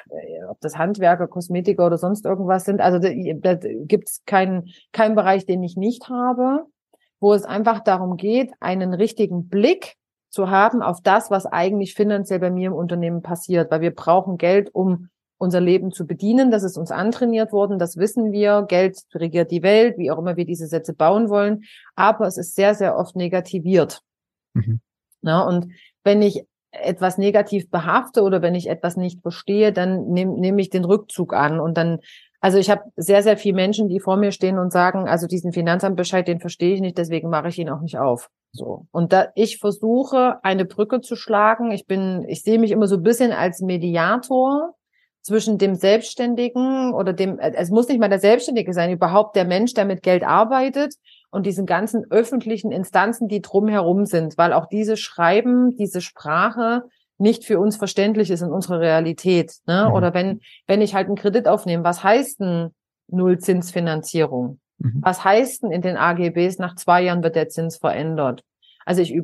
[0.48, 2.80] ob das Handwerker, Kosmetiker oder sonst irgendwas sind.
[2.80, 3.10] Also da,
[3.56, 6.66] da gibt es keinen, keinen Bereich, den ich nicht habe
[7.20, 9.96] wo es einfach darum geht, einen richtigen Blick
[10.30, 14.38] zu haben auf das, was eigentlich finanziell bei mir im Unternehmen passiert, weil wir brauchen
[14.38, 16.50] Geld, um unser Leben zu bedienen.
[16.50, 18.64] Das ist uns antrainiert worden, das wissen wir.
[18.68, 21.64] Geld regiert die Welt, wie auch immer wir diese Sätze bauen wollen.
[21.96, 24.02] Aber es ist sehr, sehr oft negativiert.
[24.54, 24.80] Mhm.
[25.22, 25.68] Na, und
[26.04, 30.70] wenn ich etwas negativ behafte oder wenn ich etwas nicht verstehe, dann nehme nehm ich
[30.70, 31.98] den Rückzug an und dann
[32.40, 35.52] also ich habe sehr, sehr viele Menschen, die vor mir stehen und sagen, also diesen
[35.52, 38.30] Finanzamtbescheid, den verstehe ich nicht, deswegen mache ich ihn auch nicht auf.
[38.52, 38.86] So.
[38.90, 42.96] Und da ich versuche, eine Brücke zu schlagen, ich bin, ich sehe mich immer so
[42.96, 44.74] ein bisschen als Mediator
[45.22, 49.74] zwischen dem Selbstständigen oder dem, es muss nicht mal der Selbstständige sein, überhaupt der Mensch,
[49.74, 50.94] der mit Geld arbeitet
[51.30, 56.84] und diesen ganzen öffentlichen Instanzen, die drumherum sind, weil auch diese Schreiben, diese Sprache
[57.20, 59.54] nicht für uns verständlich ist in unserer Realität.
[59.66, 59.86] Ne?
[59.88, 59.94] Mhm.
[59.94, 62.70] Oder wenn, wenn ich halt einen Kredit aufnehme, was heißt denn
[63.08, 64.60] Nullzinsfinanzierung?
[64.78, 65.00] Mhm.
[65.02, 68.42] Was heißt denn in den AGBs, nach zwei Jahren wird der Zins verändert?
[68.86, 69.14] Also ich,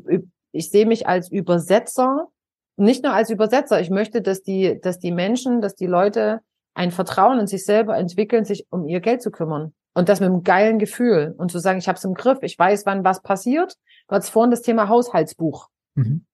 [0.53, 2.29] ich sehe mich als Übersetzer,
[2.77, 6.41] nicht nur als Übersetzer, ich möchte, dass die, dass die Menschen, dass die Leute
[6.75, 9.73] ein Vertrauen in sich selber entwickeln, sich um ihr Geld zu kümmern.
[9.95, 12.59] Und das mit einem geilen Gefühl und zu sagen, ich habe es im Griff, ich
[12.59, 13.77] weiß, wann was passiert.
[14.09, 15.69] Du hattest vorhin das Thema Haushaltsbuch.
[15.95, 16.27] Mhm.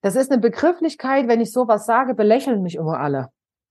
[0.00, 3.28] Das ist eine Begrifflichkeit, wenn ich sowas sage, belächeln mich immer alle.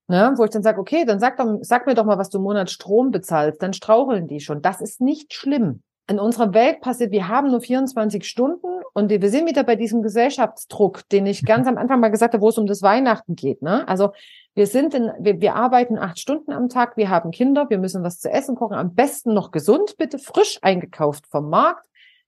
[0.08, 0.34] Ne?
[0.36, 2.44] Wo ich dann sage, okay, dann sag, doch, sag mir doch mal, was du im
[2.44, 4.62] Monat Strom bezahlst, dann straucheln die schon.
[4.62, 5.84] Das ist nicht schlimm.
[6.10, 10.02] In unserer Welt passiert, wir haben nur 24 Stunden und wir sind wieder bei diesem
[10.02, 13.62] Gesellschaftsdruck, den ich ganz am Anfang mal gesagt habe, wo es um das Weihnachten geht.
[13.62, 13.86] Ne?
[13.90, 14.12] Also
[14.56, 18.04] wir sind in, wir, wir arbeiten acht Stunden am Tag, wir haben Kinder, wir müssen
[18.04, 21.86] was zu essen kochen, am besten noch gesund, bitte frisch eingekauft vom Markt.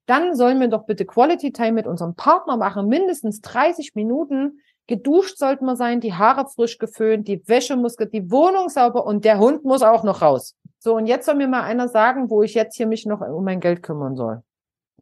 [0.09, 5.37] Dann sollen wir doch bitte Quality Time mit unserem Partner machen, mindestens 30 Minuten Geduscht
[5.37, 9.37] sollten wir sein, die Haare frisch geföhnt, die Wäsche muss, die Wohnung sauber und der
[9.37, 10.55] Hund muss auch noch raus.
[10.79, 13.43] So, und jetzt soll mir mal einer sagen, wo ich jetzt hier mich noch um
[13.43, 14.41] mein Geld kümmern soll.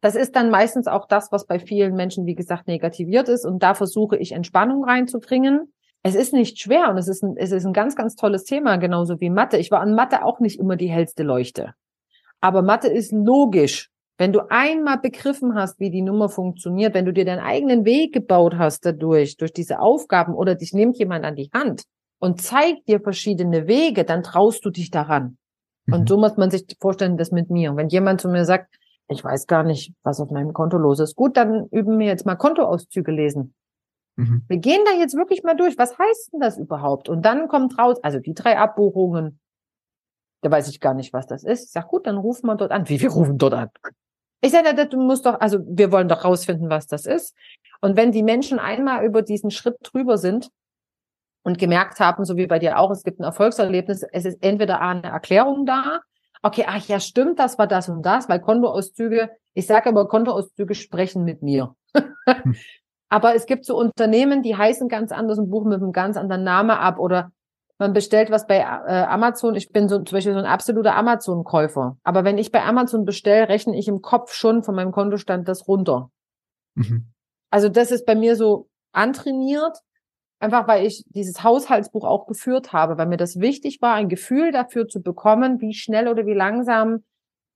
[0.02, 3.46] Das ist dann meistens auch das, was bei vielen Menschen, wie gesagt, negativiert ist.
[3.46, 5.72] Und da versuche ich Entspannung reinzubringen.
[6.02, 8.76] Es ist nicht schwer und es ist ein, es ist ein ganz, ganz tolles Thema,
[8.76, 9.56] genauso wie Mathe.
[9.56, 11.72] Ich war an Mathe auch nicht immer die hellste Leuchte.
[12.42, 13.90] Aber Mathe ist logisch.
[14.18, 18.12] Wenn du einmal begriffen hast, wie die Nummer funktioniert, wenn du dir deinen eigenen Weg
[18.12, 21.84] gebaut hast dadurch, durch diese Aufgaben oder dich nimmt jemand an die Hand
[22.18, 25.38] und zeigt dir verschiedene Wege, dann traust du dich daran.
[25.86, 25.94] Mhm.
[25.94, 27.70] Und so muss man sich vorstellen, das mit mir.
[27.70, 28.74] Und wenn jemand zu mir sagt,
[29.08, 32.26] ich weiß gar nicht, was auf meinem Konto los ist, gut, dann üben wir jetzt
[32.26, 33.54] mal Kontoauszüge lesen.
[34.16, 34.42] Mhm.
[34.48, 35.78] Wir gehen da jetzt wirklich mal durch.
[35.78, 37.08] Was heißt denn das überhaupt?
[37.08, 39.38] Und dann kommt raus, also die drei Abbuchungen,
[40.42, 41.66] da weiß ich gar nicht, was das ist.
[41.66, 42.88] Ich sag, gut, dann rufen wir dort an.
[42.88, 43.68] Wie, wir rufen dort an?
[44.40, 47.34] Ich sage, du musst doch, also wir wollen doch rausfinden, was das ist.
[47.80, 50.50] Und wenn die Menschen einmal über diesen Schritt drüber sind
[51.42, 54.80] und gemerkt haben, so wie bei dir auch, es gibt ein Erfolgserlebnis, es ist entweder
[54.80, 56.00] eine Erklärung da,
[56.42, 60.74] okay, ach ja, stimmt, das war das und das, weil Kontoauszüge, ich sage aber, Kontoauszüge
[60.74, 61.74] sprechen mit mir.
[61.94, 62.56] Hm.
[63.08, 66.44] aber es gibt so Unternehmen, die heißen ganz anders und buchen mit einem ganz anderen
[66.44, 67.32] Namen ab oder
[67.78, 69.54] man bestellt was bei äh, Amazon.
[69.54, 71.96] Ich bin so zum Beispiel so ein absoluter Amazon-Käufer.
[72.02, 75.68] Aber wenn ich bei Amazon bestelle, rechne ich im Kopf schon von meinem Kontostand das
[75.68, 76.10] runter.
[76.74, 77.12] Mhm.
[77.50, 79.78] Also das ist bei mir so antrainiert,
[80.40, 84.50] einfach weil ich dieses Haushaltsbuch auch geführt habe, weil mir das wichtig war, ein Gefühl
[84.50, 87.04] dafür zu bekommen, wie schnell oder wie langsam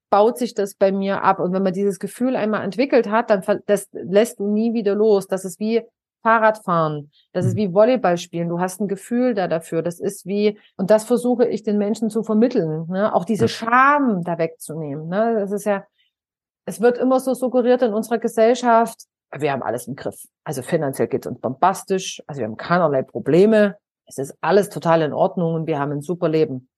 [0.09, 1.41] baut sich das bei mir ab.
[1.41, 5.27] Und wenn man dieses Gefühl einmal entwickelt hat, dann das lässt du nie wieder los.
[5.27, 5.83] Das ist wie
[6.23, 7.59] Fahrradfahren, das ist mhm.
[7.59, 8.49] wie Volleyball spielen.
[8.49, 9.83] Du hast ein Gefühl da dafür.
[9.83, 13.15] Das ist wie, und das versuche ich den Menschen zu vermitteln, ne?
[13.15, 15.09] auch diese Scham da wegzunehmen.
[15.09, 15.37] Ne?
[15.39, 15.85] Das ist ja,
[16.65, 20.27] es wird immer so suggeriert in unserer Gesellschaft, wir haben alles im Griff.
[20.45, 25.03] Also finanziell geht es uns bombastisch, also wir haben keinerlei Probleme, es ist alles total
[25.03, 26.69] in Ordnung und wir haben ein super Leben.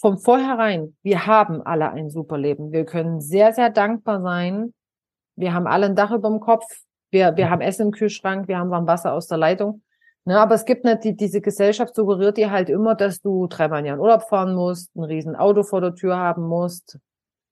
[0.00, 2.72] Von vornherein, wir haben alle ein super Leben.
[2.72, 4.74] Wir können sehr, sehr dankbar sein.
[5.36, 6.64] Wir haben alle ein Dach über dem Kopf.
[7.10, 9.82] Wir, wir haben Essen im Kühlschrank, wir haben warm Wasser aus der Leitung.
[10.24, 13.84] Ne, aber es gibt nicht, die, diese Gesellschaft suggeriert dir halt immer, dass du dreimal
[13.86, 16.98] in Urlaub fahren musst, ein riesen Auto vor der Tür haben musst.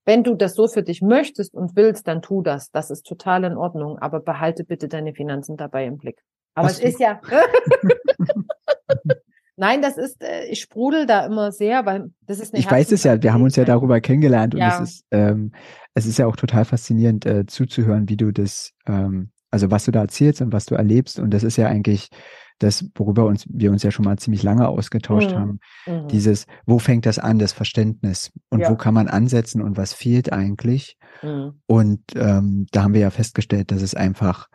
[0.05, 2.71] Wenn du das so für dich möchtest und willst, dann tu das.
[2.71, 3.99] Das ist total in Ordnung.
[3.99, 6.21] Aber behalte bitte deine Finanzen dabei im Blick.
[6.55, 6.87] Aber Hast es du?
[6.89, 7.21] ist ja.
[9.57, 12.93] Nein, das ist, äh, ich sprudel da immer sehr, weil das ist eine Ich weiß
[12.93, 14.83] es ja, wir haben uns ja darüber kennengelernt und ja.
[14.83, 15.53] es ist, ähm,
[15.95, 19.91] es ist ja auch total faszinierend äh, zuzuhören, wie du das ähm, also was du
[19.91, 21.19] da erzählst und was du erlebst.
[21.19, 22.11] Und das ist ja eigentlich
[22.59, 25.35] das, worüber uns, wir uns ja schon mal ziemlich lange ausgetauscht mhm.
[25.35, 25.61] haben.
[25.87, 26.09] Mhm.
[26.09, 28.33] Dieses, wo fängt das an, das Verständnis?
[28.51, 28.71] Und ja.
[28.71, 30.99] wo kann man ansetzen und was fehlt eigentlich?
[31.23, 31.63] Mhm.
[31.67, 34.49] Und ähm, da haben wir ja festgestellt, dass es einfach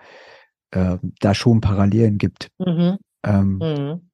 [0.69, 2.49] äh, da schon Parallelen gibt.
[2.59, 2.97] Mhm.
[3.23, 4.09] Ähm, mhm.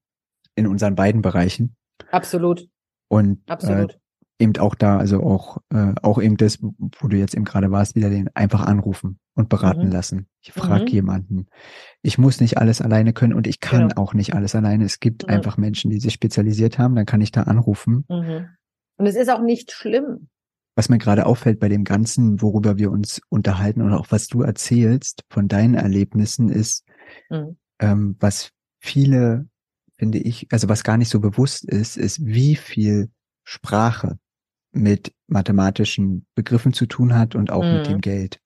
[0.56, 1.76] in unseren beiden Bereichen.
[2.12, 2.66] Absolut.
[3.10, 3.94] Und äh, Absolut.
[3.94, 3.98] Äh,
[4.40, 7.96] eben auch da, also auch, äh, auch eben das, wo du jetzt eben gerade warst,
[7.96, 9.92] wieder den einfach anrufen und beraten mhm.
[9.92, 10.28] lassen.
[10.42, 10.90] Ich frage mhm.
[10.90, 11.48] jemanden.
[12.02, 14.02] Ich muss nicht alles alleine können und ich kann genau.
[14.02, 14.86] auch nicht alles alleine.
[14.86, 15.34] Es gibt mhm.
[15.34, 18.06] einfach Menschen, die sich spezialisiert haben, dann kann ich da anrufen.
[18.10, 18.48] Mhm.
[18.98, 20.30] Und es ist auch nicht schlimm.
[20.76, 24.44] Was mir gerade auffällt bei dem Ganzen, worüber wir uns unterhalten und auch was du
[24.44, 26.86] erzählst von deinen Erlebnissen, ist,
[27.32, 27.58] mhm.
[27.80, 29.48] ähm, was viele,
[29.98, 33.10] finde ich, also was gar nicht so bewusst ist, ist, wie viel
[33.44, 34.20] Sprache
[34.78, 37.74] mit mathematischen Begriffen zu tun hat und auch mhm.
[37.74, 38.40] mit dem Geld.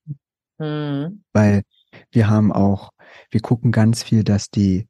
[0.57, 1.23] Mhm.
[1.33, 1.63] Weil
[2.11, 2.91] wir haben auch,
[3.29, 4.87] wir gucken ganz viel, dass die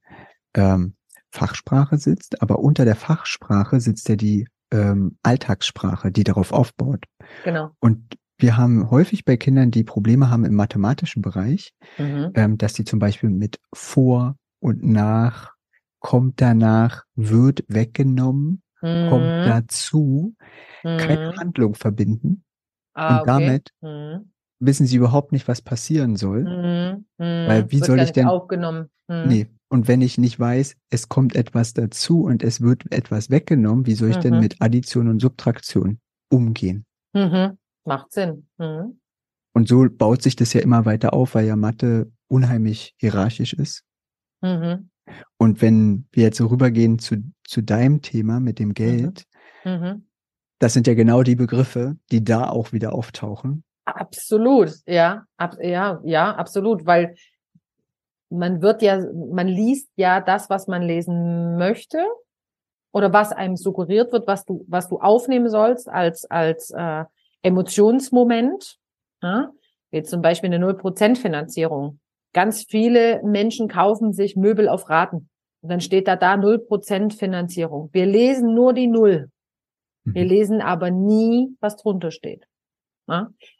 [0.53, 0.95] ähm,
[1.31, 7.05] Fachsprache sitzt, aber unter der Fachsprache sitzt ja die ähm, Alltagssprache, die darauf aufbaut.
[7.43, 7.71] Genau.
[7.79, 12.31] Und wir haben häufig bei Kindern, die Probleme haben im mathematischen Bereich, mhm.
[12.33, 15.53] ähm, dass die zum Beispiel mit vor und nach,
[15.99, 19.09] kommt danach, wird weggenommen, mhm.
[19.09, 20.35] kommt dazu,
[20.83, 20.97] mhm.
[20.97, 22.43] keine Handlung verbinden
[22.93, 23.27] ah, und okay.
[23.27, 24.31] damit mhm.
[24.59, 26.43] wissen sie überhaupt nicht, was passieren soll.
[26.43, 27.05] Mhm.
[27.17, 27.47] Mhm.
[27.47, 28.89] Weil wie Wird soll ich denn- aufgenommen.
[29.07, 29.27] Mhm.
[29.27, 29.47] Nee.
[29.69, 33.93] Und wenn ich nicht weiß, es kommt etwas dazu und es wird etwas weggenommen, wie
[33.93, 36.85] soll ich denn mit Addition und Subtraktion umgehen?
[37.13, 37.57] Mhm.
[37.85, 38.47] Macht Sinn.
[38.57, 38.99] Mhm.
[39.53, 43.83] Und so baut sich das ja immer weiter auf, weil ja Mathe unheimlich hierarchisch ist.
[44.41, 44.90] Mhm.
[45.37, 49.25] Und wenn wir jetzt so rübergehen zu, zu deinem Thema mit dem Geld,
[49.63, 50.07] Mhm.
[50.59, 53.63] das sind ja genau die Begriffe, die da auch wieder auftauchen.
[53.85, 57.15] Absolut, ja, ab, ja, ja, absolut, weil
[58.29, 62.03] man wird ja, man liest ja das, was man lesen möchte
[62.91, 67.05] oder was einem suggeriert wird, was du, was du aufnehmen sollst als als äh,
[67.41, 68.77] Emotionsmoment.
[69.21, 69.51] Ja?
[69.89, 71.99] Wie zum Beispiel eine 0% Finanzierung.
[72.33, 75.29] Ganz viele Menschen kaufen sich Möbel auf Raten.
[75.61, 77.89] Und dann steht da da 0% Finanzierung.
[77.91, 79.29] Wir lesen nur die Null.
[80.05, 80.29] Wir Mhm.
[80.29, 82.45] lesen aber nie, was drunter steht.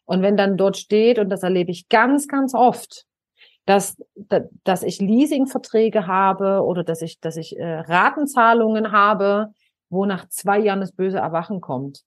[0.06, 3.06] Und wenn dann dort steht, und das erlebe ich ganz, ganz oft,
[3.66, 9.50] dass, da- dass ich Leasingverträge habe oder dass ich, dass ich äh, Ratenzahlungen habe,
[9.90, 12.02] wo nach zwei Jahren das böse Erwachen kommt.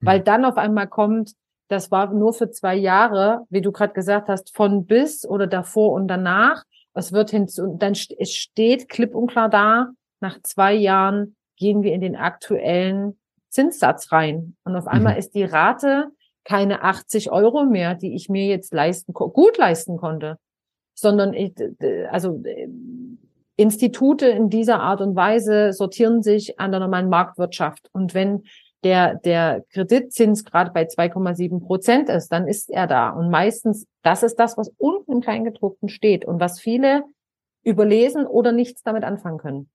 [0.00, 1.32] Weil dann auf einmal kommt,
[1.70, 5.92] das war nur für zwei Jahre, wie du gerade gesagt hast, von bis oder davor
[5.92, 6.64] und danach.
[6.94, 11.92] Es wird hinzu, dann es steht klipp und klar da, nach zwei Jahren gehen wir
[11.92, 14.56] in den aktuellen Zinssatz rein.
[14.64, 15.18] Und auf einmal Mhm.
[15.20, 16.08] ist die Rate
[16.42, 20.38] keine 80 Euro mehr, die ich mir jetzt leisten, gut leisten konnte,
[20.94, 21.54] sondern ich,
[22.10, 22.68] also äh,
[23.54, 27.90] Institute in dieser Art und Weise sortieren sich an der normalen Marktwirtschaft.
[27.92, 28.42] Und wenn
[28.84, 33.10] der, der Kreditzins gerade bei 2,7 Prozent ist, dann ist er da.
[33.10, 37.04] Und meistens, das ist das, was unten im Kleingedruckten steht und was viele
[37.62, 39.70] überlesen oder nichts damit anfangen können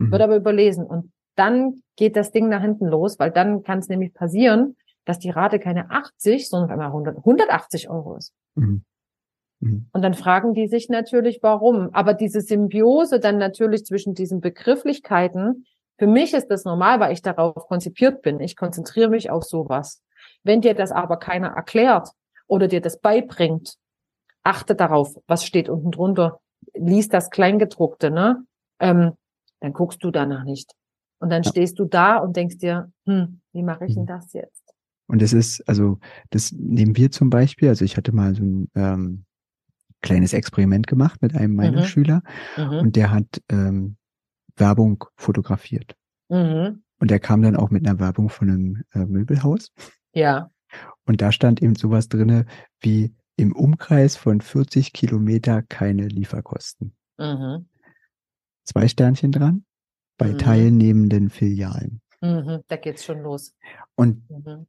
[0.00, 0.12] Mhm.
[0.12, 0.86] wird aber überlesen.
[0.86, 5.18] Und dann geht das Ding nach hinten los, weil dann kann es nämlich passieren, dass
[5.18, 8.32] die Rate keine 80, sondern auf einmal 100, 180 Euro ist.
[8.54, 8.82] Mhm.
[9.60, 9.88] Mhm.
[9.92, 11.90] Und dann fragen die sich natürlich, warum.
[11.92, 15.66] Aber diese Symbiose dann natürlich zwischen diesen Begrifflichkeiten,
[16.00, 18.40] für mich ist das normal, weil ich darauf konzipiert bin.
[18.40, 20.02] Ich konzentriere mich auf sowas.
[20.42, 22.08] Wenn dir das aber keiner erklärt
[22.46, 23.74] oder dir das beibringt,
[24.42, 26.40] achte darauf, was steht unten drunter.
[26.72, 28.42] Lies das Kleingedruckte, ne?
[28.78, 29.12] Ähm,
[29.60, 30.72] dann guckst du danach nicht.
[31.18, 31.50] Und dann Ja.
[31.50, 34.08] stehst du da und denkst dir, hm, wie mache ich denn Mhm.
[34.08, 34.72] das jetzt?
[35.06, 35.98] Und es ist, also,
[36.30, 39.24] das nehmen wir zum Beispiel, also ich hatte mal so ein ähm,
[40.00, 41.82] kleines Experiment gemacht mit einem meiner Mhm.
[41.82, 42.22] Schüler
[42.56, 42.78] Mhm.
[42.80, 43.96] und der hat ähm,
[44.60, 45.96] Werbung fotografiert.
[46.28, 46.82] Mhm.
[47.00, 49.72] Und der kam dann auch mit einer Werbung von einem äh, Möbelhaus.
[50.12, 50.50] Ja.
[51.06, 52.46] Und da stand eben sowas drinne
[52.80, 56.94] wie im Umkreis von 40 Kilometer keine Lieferkosten.
[57.18, 57.66] Mhm.
[58.64, 59.64] Zwei Sternchen dran
[60.18, 60.38] bei Mhm.
[60.38, 62.02] teilnehmenden Filialen.
[62.20, 62.60] Mhm.
[62.68, 63.54] Da geht's schon los.
[63.96, 64.66] Und Mhm.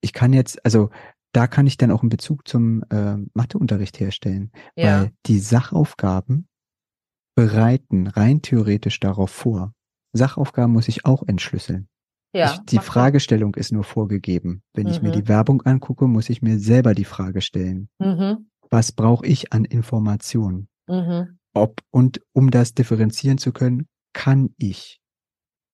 [0.00, 0.90] ich kann jetzt, also
[1.32, 5.02] da kann ich dann auch einen Bezug zum äh, Matheunterricht herstellen, Ja.
[5.02, 6.46] weil die Sachaufgaben
[7.34, 9.72] bereiten rein theoretisch darauf vor.
[10.12, 11.88] Sachaufgaben muss ich auch entschlüsseln.
[12.34, 12.52] ja.
[12.54, 12.78] ich, die.
[12.78, 14.62] Fragestellung ist nur vorgegeben.
[14.74, 15.12] Wenn ich mir Mhm.
[15.20, 17.88] die Werbung angucke, muss ich mir selber die Frage stellen.
[17.98, 18.48] Mhm.
[18.70, 20.68] Was brauche ich an Informationen?
[20.88, 21.38] Mhm.
[21.54, 25.00] Ob und um das differenzieren zu können, kann ich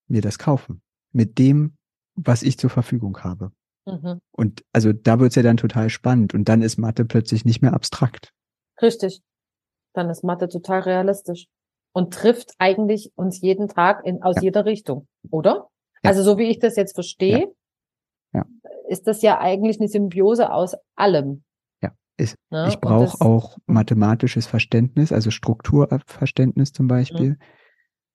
[0.09, 1.77] mir das kaufen mit dem,
[2.17, 3.53] was ich zur Verfügung habe.
[3.87, 4.21] Mhm.
[4.33, 7.73] Und also da wird's ja dann total spannend und dann ist Mathe plötzlich nicht mehr
[7.73, 8.33] abstrakt.
[8.83, 9.23] Richtig.
[9.99, 11.47] Dann ist Mathe total realistisch
[11.93, 14.43] und trifft eigentlich uns jeden Tag in, aus Ja.
[14.43, 15.67] jeder Richtung, oder?
[16.05, 16.11] Ja.
[16.11, 17.53] Also so wie ich das jetzt verstehe,
[18.33, 18.45] Ja.
[18.89, 21.43] ist das ja eigentlich eine Symbiose aus allem.
[21.83, 21.91] Ja.
[22.17, 22.67] Ist, Ne?
[22.69, 27.37] ich brauche auch mathematisches Verständnis, also Strukturverständnis zum Beispiel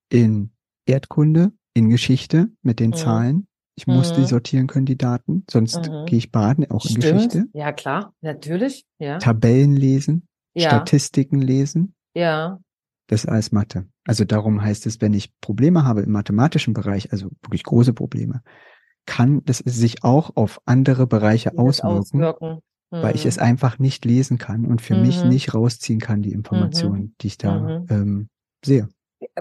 [0.09, 0.51] in
[0.85, 2.95] Erdkunde, in Geschichte mit den Mhm.
[2.95, 3.47] Zahlen.
[3.75, 4.25] Ich muss die Mhm.
[4.27, 6.05] sortieren können, die Daten, sonst Mhm.
[6.05, 7.03] gehe ich baden, auch in Stimmt.
[7.31, 7.45] Geschichte.
[7.53, 8.85] Ja, klar, natürlich.
[8.99, 9.17] Ja.
[9.17, 10.67] Tabellen lesen, Ja.
[10.69, 12.59] Statistiken lesen, Ja.
[13.07, 13.87] das ist alles Mathe.
[14.05, 18.41] Also darum heißt es, wenn ich Probleme habe im mathematischen Bereich, also wirklich große Probleme,
[19.05, 22.59] kann das sich auch auf andere Bereiche das auswirken, auswirken.
[22.91, 23.29] weil ich Mhm.
[23.29, 25.29] es einfach nicht lesen kann und für mich Mhm.
[25.29, 27.85] nicht rausziehen kann, die Informationen, die ich da Mhm.
[27.89, 28.29] ähm,
[28.63, 28.87] sehe.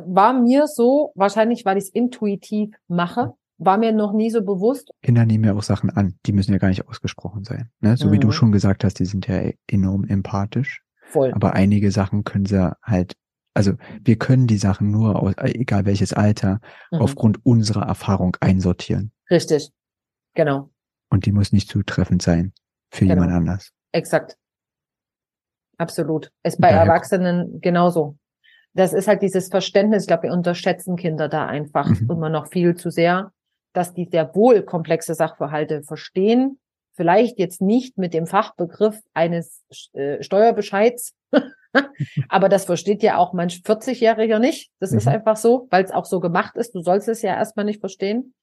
[0.05, 4.90] war mir so, wahrscheinlich, weil ich es intuitiv mache, war mir noch nie so bewusst.
[5.03, 7.68] Kinder nehmen ja auch Sachen an, die müssen ja gar nicht ausgesprochen sein.
[7.81, 7.96] Ne?
[7.96, 8.33] So wie du Mhm.
[8.33, 10.82] schon gesagt hast, die sind ja enorm empathisch,
[11.12, 11.33] Voll.
[11.33, 13.14] aber einige Sachen können sie halt,
[13.55, 16.60] also wir können die Sachen nur, aus, egal welches Alter,
[16.90, 17.02] Mhm.
[17.02, 19.13] aufgrund unserer Erfahrung einsortieren.
[19.31, 19.71] Richtig.
[20.35, 20.71] Genau.
[21.10, 22.52] Und die muss nicht zutreffend sein
[22.90, 23.15] für Genau.
[23.23, 23.71] jemand anders.
[23.92, 24.37] Exakt.
[25.79, 26.31] Absolut.
[26.42, 28.17] Ist bei Daher- Erwachsenen genauso.
[28.75, 32.08] Das ist halt dieses Verständnis, ich glaube, wir unterschätzen Kinder da einfach Mhm.
[32.10, 33.33] immer noch viel zu sehr,
[33.75, 36.58] dass die sehr wohl komplexe Sachverhalte verstehen,
[36.95, 39.63] vielleicht jetzt nicht mit dem Fachbegriff eines
[39.93, 41.15] äh, Steuerbescheids,
[42.29, 44.71] aber das versteht ja auch manch 40-Jähriger nicht.
[44.79, 44.99] Das mhm.
[44.99, 46.75] ist einfach so, weil es auch so gemacht ist.
[46.75, 48.35] Du sollst es ja erstmal nicht verstehen.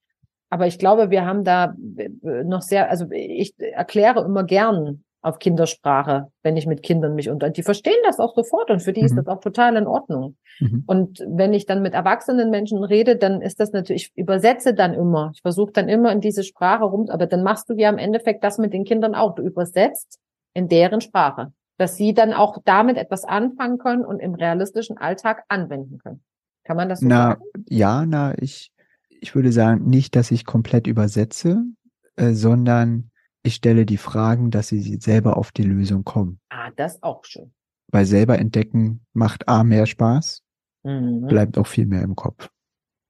[0.50, 2.10] Aber ich glaube, wir haben da äh,
[2.44, 7.50] noch sehr, also ich erkläre immer gern auf Kindersprache, wenn ich mit Kindern mich unter.
[7.50, 9.06] Die verstehen das auch sofort und für die mhm.
[9.08, 10.38] ist das auch total in Ordnung.
[10.60, 10.84] Mhm.
[10.88, 14.94] Und wenn ich dann mit erwachsenen Menschen rede, dann ist das natürlich, ich übersetze dann
[14.94, 15.32] immer.
[15.34, 18.44] Ich versuche dann immer in diese Sprache rum, aber dann machst du ja im Endeffekt
[18.44, 19.36] das mit den Kindern auch.
[19.36, 20.20] Du übersetzt
[20.54, 25.44] in deren Sprache, dass sie dann auch damit etwas anfangen können und im realistischen Alltag
[25.50, 26.24] anwenden können.
[26.64, 27.44] Kann man das so na, sagen?
[27.68, 28.72] Ja, na, ich,
[29.10, 31.64] ich würde sagen, nicht, dass ich komplett übersetze,
[32.16, 33.09] äh, sondern
[33.44, 36.40] ich stelle die Fragen, dass sie selber auf die Lösung kommen.
[36.50, 37.54] Ah, das auch schön.
[37.92, 40.44] Weil selber entdecken macht A mehr Spaß,
[40.84, 41.28] mhm.
[41.28, 42.50] bleibt auch viel mehr im Kopf.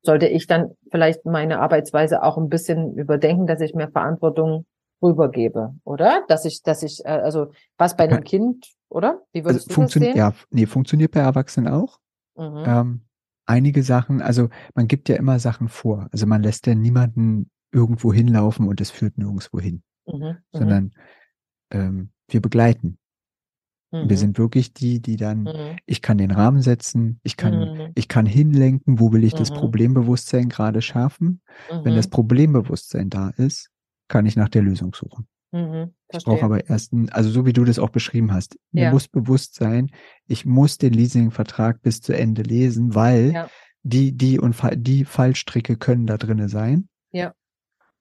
[0.01, 4.65] Sollte ich dann vielleicht meine Arbeitsweise auch ein bisschen überdenken, dass ich mehr Verantwortung
[5.01, 6.23] rübergebe, oder?
[6.27, 9.21] Dass ich, dass ich, äh, also was bei einem Kind, oder?
[9.33, 10.17] Wie würdest also du das sehen?
[10.17, 11.99] Ja, nee, funktioniert bei Erwachsenen auch.
[12.37, 12.63] Mhm.
[12.65, 13.01] Ähm,
[13.45, 16.07] einige Sachen, also man gibt ja immer Sachen vor.
[16.11, 19.83] Also man lässt ja niemanden irgendwo hinlaufen und es führt nirgendwo hin.
[20.11, 20.91] Mhm, mhm, sondern
[21.71, 22.97] ähm, wir begleiten.
[23.91, 24.09] Mhm.
[24.09, 25.77] Wir sind wirklich die, die dann, mhm.
[25.85, 27.91] ich kann den Rahmen setzen, ich kann, mhm.
[27.95, 29.55] ich kann hinlenken, wo will ich das mhm.
[29.55, 31.41] Problembewusstsein gerade schärfen.
[31.83, 33.69] Wenn das Problembewusstsein da ist,
[34.07, 35.27] kann ich nach der Lösung suchen.
[36.11, 38.91] ich brauche aber erst, ein, also so wie du das auch beschrieben hast, mir ja.
[38.91, 39.89] muss bewusst sein,
[40.27, 43.49] ich muss den Leasingvertrag bis zu Ende lesen, weil ja.
[43.81, 46.87] die, die und die Fallstricke können da drinnen sein.
[47.11, 47.33] Ja.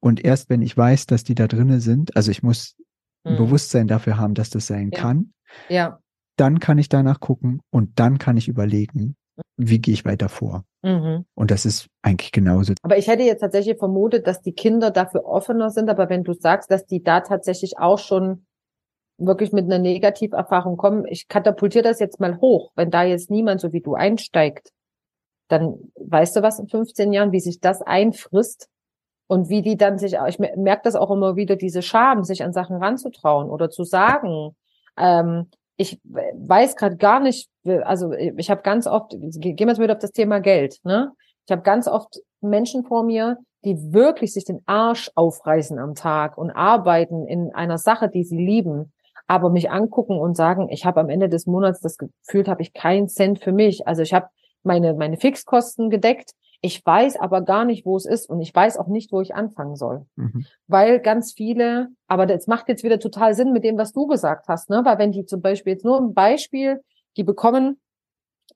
[0.00, 2.76] Und erst wenn ich weiß, dass die da drinnen sind, also ich muss
[3.24, 3.38] ein mhm.
[3.38, 5.00] Bewusstsein dafür haben, dass das sein ja.
[5.00, 5.32] kann,
[5.68, 5.98] ja.
[6.36, 9.16] dann kann ich danach gucken und dann kann ich überlegen,
[9.56, 10.64] wie gehe ich weiter vor.
[10.82, 11.24] Mhm.
[11.34, 12.74] Und das ist eigentlich genauso.
[12.82, 16.32] Aber ich hätte jetzt tatsächlich vermutet, dass die Kinder dafür offener sind, aber wenn du
[16.32, 18.46] sagst, dass die da tatsächlich auch schon
[19.18, 23.60] wirklich mit einer Negativerfahrung kommen, ich katapultiere das jetzt mal hoch, wenn da jetzt niemand
[23.60, 24.70] so wie du einsteigt,
[25.48, 28.68] dann weißt du was in 15 Jahren, wie sich das einfrisst
[29.28, 32.52] und wie die dann sich, ich merke das auch immer wieder, diese Scham, sich an
[32.52, 34.56] Sachen ranzutrauen oder zu sagen,
[34.96, 37.48] ähm, ich weiß gerade gar nicht,
[37.84, 41.12] also ich habe ganz oft, gehen wir jetzt wieder auf das Thema Geld, ne?
[41.46, 46.36] Ich habe ganz oft Menschen vor mir, die wirklich sich den Arsch aufreißen am Tag
[46.36, 48.92] und arbeiten in einer Sache, die sie lieben,
[49.26, 52.72] aber mich angucken und sagen, ich habe am Ende des Monats das Gefühl, habe ich
[52.72, 53.86] keinen Cent für mich.
[53.86, 54.28] Also ich habe
[54.62, 58.78] meine meine Fixkosten gedeckt, ich weiß aber gar nicht, wo es ist und ich weiß
[58.78, 60.06] auch nicht, wo ich anfangen soll.
[60.16, 60.44] Mhm.
[60.66, 64.48] Weil ganz viele, aber das macht jetzt wieder total Sinn mit dem, was du gesagt
[64.48, 64.82] hast, ne?
[64.84, 66.82] Weil wenn die zum Beispiel jetzt nur ein Beispiel,
[67.16, 67.78] die bekommen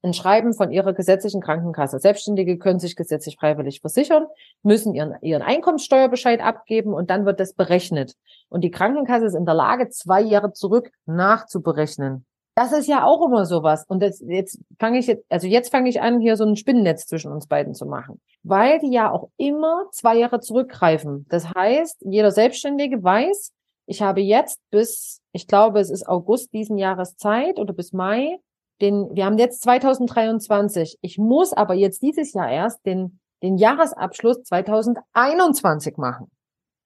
[0.03, 2.01] ein Schreiben von ihrer gesetzlichen Krankenkasse.
[2.01, 4.27] Selbstständige können sich gesetzlich freiwillig versichern,
[4.63, 8.17] müssen ihren, ihren Einkommenssteuerbescheid abgeben und dann wird das berechnet.
[8.49, 12.27] Und die Krankenkasse ist in der Lage, zwei Jahre zurück nachzuberechnen.
[12.55, 13.85] Das ist ja auch immer sowas.
[13.89, 17.07] Und das, jetzt fange ich jetzt, also jetzt fange ich an, hier so ein Spinnennetz
[17.07, 18.21] zwischen uns beiden zu machen.
[18.43, 21.27] Weil die ja auch immer zwei Jahre zurückgreifen.
[21.31, 23.53] Das heißt, jeder Selbstständige weiß,
[23.87, 28.39] ich habe jetzt bis, ich glaube, es ist August diesen Jahres Zeit oder bis Mai,
[28.81, 30.99] den, wir haben jetzt 2023.
[31.01, 36.31] Ich muss aber jetzt dieses Jahr erst den, den Jahresabschluss 2021 machen.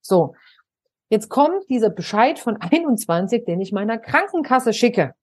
[0.00, 0.34] So.
[1.08, 5.14] Jetzt kommt dieser Bescheid von 21, den ich meiner Krankenkasse schicke.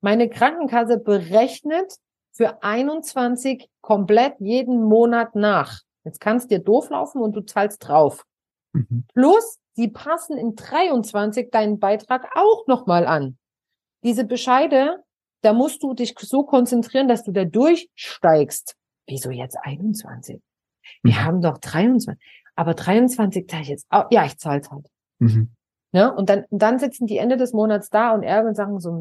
[0.00, 1.94] Meine Krankenkasse berechnet
[2.32, 5.80] für 21 komplett jeden Monat nach.
[6.04, 8.24] Jetzt kannst dir doof laufen und du zahlst drauf.
[8.72, 9.04] Mhm.
[9.12, 13.38] Plus, sie passen in 23 deinen Beitrag auch nochmal an.
[14.04, 15.02] Diese Bescheide,
[15.42, 18.76] da musst du dich so konzentrieren, dass du da durchsteigst.
[19.06, 20.40] Wieso jetzt 21?
[21.02, 21.24] Wir mhm.
[21.24, 22.14] haben doch 23.
[22.54, 24.06] Aber 23 zahle ich jetzt auch.
[24.10, 24.86] Ja, ich zahle halt.
[25.18, 25.50] Mhm.
[25.92, 29.00] Ja, und dann, dann sitzen die Ende des Monats da und ärgern und sagen so,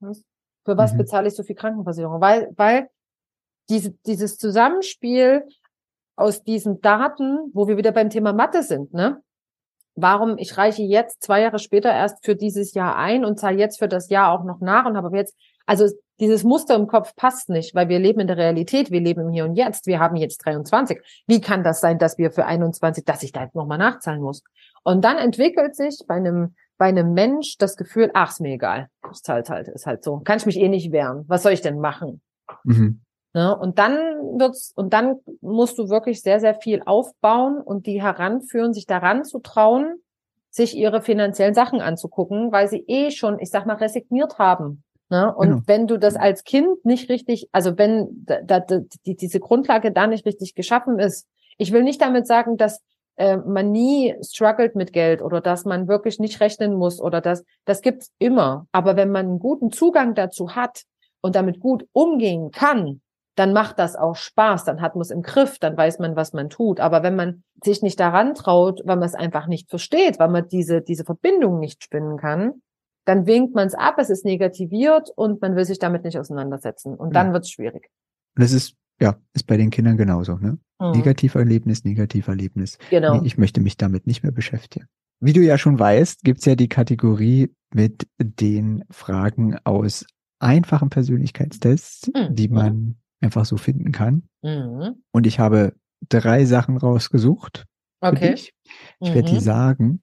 [0.00, 0.22] was?
[0.68, 0.98] Für was mhm.
[0.98, 2.20] bezahle ich so viel Krankenversicherung?
[2.20, 2.90] Weil, weil
[3.70, 5.48] diese, dieses Zusammenspiel
[6.14, 9.22] aus diesen Daten, wo wir wieder beim Thema Mathe sind, ne?
[9.94, 13.78] Warum ich reiche jetzt zwei Jahre später erst für dieses Jahr ein und zahle jetzt
[13.78, 15.88] für das Jahr auch noch nach und habe jetzt, also
[16.20, 19.30] dieses Muster im Kopf passt nicht, weil wir leben in der Realität, wir leben im
[19.30, 21.00] Hier und Jetzt, wir haben jetzt 23.
[21.26, 24.44] Wie kann das sein, dass wir für 21, dass ich da jetzt nochmal nachzahlen muss?
[24.84, 28.88] Und dann entwickelt sich bei einem bei einem Mensch das Gefühl, ach, ist mir egal.
[29.12, 30.20] Ich zahl's halt, ist halt so.
[30.20, 31.24] Kann ich mich eh nicht wehren.
[31.26, 32.22] Was soll ich denn machen?
[32.64, 33.02] Mhm.
[33.34, 33.56] Ne?
[33.56, 33.96] Und dann
[34.38, 39.24] wird's, und dann musst du wirklich sehr, sehr viel aufbauen und die heranführen, sich daran
[39.24, 39.96] zu trauen,
[40.50, 44.82] sich ihre finanziellen Sachen anzugucken, weil sie eh schon, ich sag mal, resigniert haben.
[45.10, 45.34] Ne?
[45.34, 45.62] Und genau.
[45.66, 48.60] wenn du das als Kind nicht richtig, also wenn da, da,
[49.04, 51.26] die, diese Grundlage da nicht richtig geschaffen ist,
[51.58, 52.80] ich will nicht damit sagen, dass
[53.18, 57.44] äh, man nie struggelt mit Geld oder dass man wirklich nicht rechnen muss oder das,
[57.64, 58.66] das gibt's immer.
[58.72, 60.84] Aber wenn man einen guten Zugang dazu hat
[61.20, 63.00] und damit gut umgehen kann,
[63.34, 66.32] dann macht das auch Spaß, dann hat man es im Griff, dann weiß man, was
[66.32, 66.80] man tut.
[66.80, 70.48] Aber wenn man sich nicht daran traut, weil man es einfach nicht versteht, weil man
[70.48, 72.62] diese, diese Verbindung nicht spinnen kann,
[73.04, 76.94] dann winkt man es ab, es ist negativiert und man will sich damit nicht auseinandersetzen.
[76.94, 77.32] Und dann ja.
[77.32, 77.90] wird es schwierig.
[78.34, 80.58] Das ist, ja, ist bei den Kindern genauso, ne?
[80.80, 80.92] Mhm.
[80.92, 82.78] Negativerlebnis, Negativerlebnis.
[82.90, 83.20] Genau.
[83.20, 84.86] Nee, ich möchte mich damit nicht mehr beschäftigen.
[85.20, 90.06] Wie du ja schon weißt, gibt's ja die Kategorie mit den Fragen aus
[90.38, 92.34] einfachen Persönlichkeitstests, mhm.
[92.34, 94.28] die man einfach so finden kann.
[94.42, 95.02] Mhm.
[95.10, 95.74] Und ich habe
[96.08, 97.66] drei Sachen rausgesucht.
[98.00, 98.34] Okay.
[98.34, 98.52] Ich
[99.00, 99.14] mhm.
[99.14, 99.40] werde die mhm.
[99.40, 100.02] sagen.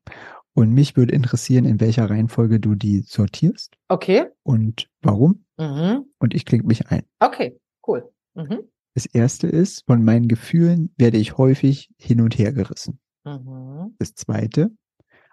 [0.53, 3.75] Und mich würde interessieren, in welcher Reihenfolge du die sortierst.
[3.89, 4.27] Okay.
[4.43, 5.45] Und warum.
[5.57, 6.05] Mhm.
[6.19, 7.03] Und ich klinge mich ein.
[7.19, 8.09] Okay, cool.
[8.35, 8.59] Mhm.
[8.95, 12.99] Das erste ist, von meinen Gefühlen werde ich häufig hin und her gerissen.
[13.23, 13.95] Mhm.
[13.99, 14.71] Das zweite,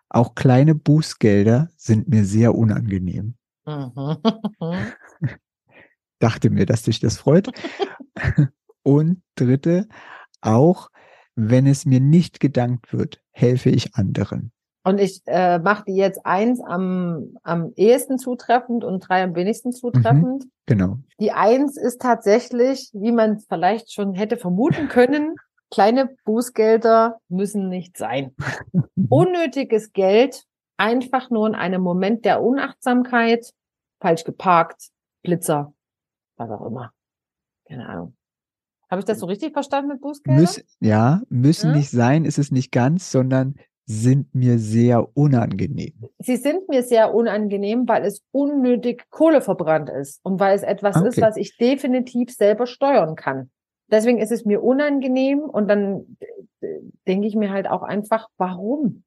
[0.08, 3.34] auch kleine Bußgelder sind mir sehr unangenehm.
[3.64, 4.16] Mhm.
[6.22, 7.48] dachte mir, dass dich das freut.
[8.84, 9.88] Und dritte,
[10.40, 10.90] auch
[11.34, 14.52] wenn es mir nicht gedankt wird, helfe ich anderen.
[14.84, 19.68] Und ich äh, mache die jetzt eins am, am ehesten zutreffend und drei am wenigsten
[19.68, 20.44] mhm, zutreffend.
[20.44, 20.98] Mhm, genau.
[21.20, 25.36] Die eins ist tatsächlich, wie man es vielleicht schon hätte vermuten können,
[25.70, 28.34] kleine Bußgelder müssen nicht sein.
[29.08, 30.44] Unnötiges Geld,
[30.76, 33.52] einfach nur in einem Moment der Unachtsamkeit,
[34.00, 34.90] falsch geparkt,
[35.22, 35.72] Blitzer,
[36.36, 36.92] was auch immer.
[37.68, 38.16] Keine Ahnung.
[38.90, 40.40] Habe ich das so richtig verstanden mit Bußgelder?
[40.40, 41.76] Müß, ja, müssen ja?
[41.76, 43.54] nicht sein, ist es nicht ganz, sondern
[43.84, 45.94] sind mir sehr unangenehm.
[46.18, 50.96] Sie sind mir sehr unangenehm, weil es unnötig Kohle verbrannt ist und weil es etwas
[50.96, 51.08] okay.
[51.08, 53.50] ist, was ich definitiv selber steuern kann.
[53.90, 56.16] Deswegen ist es mir unangenehm und dann
[57.06, 59.04] denke ich mir halt auch einfach, warum?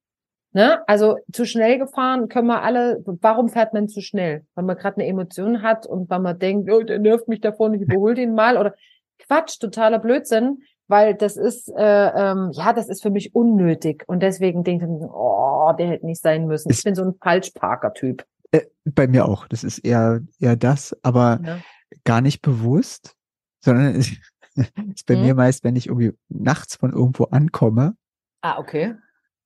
[0.51, 0.87] Ne?
[0.87, 3.03] Also zu schnell gefahren können wir alle.
[3.05, 4.45] Warum fährt man zu schnell?
[4.55, 7.73] Weil man gerade eine Emotion hat und weil man denkt, oh, der nervt mich davon,
[7.73, 8.73] ich überhole den mal oder
[9.19, 14.21] Quatsch, totaler Blödsinn, weil das ist äh, ähm, ja, das ist für mich unnötig und
[14.21, 16.71] deswegen denke ich, oh, der hätte nicht sein müssen.
[16.71, 18.25] Ich bin so ein Falschparker-Typ.
[18.51, 19.47] Äh, bei mir auch.
[19.47, 21.57] Das ist eher eher das, aber ja.
[22.03, 23.15] gar nicht bewusst,
[23.63, 24.13] sondern ist,
[24.55, 25.21] ist bei hm.
[25.21, 27.95] mir meist, wenn ich irgendwie nachts von irgendwo ankomme.
[28.41, 28.95] Ah, okay.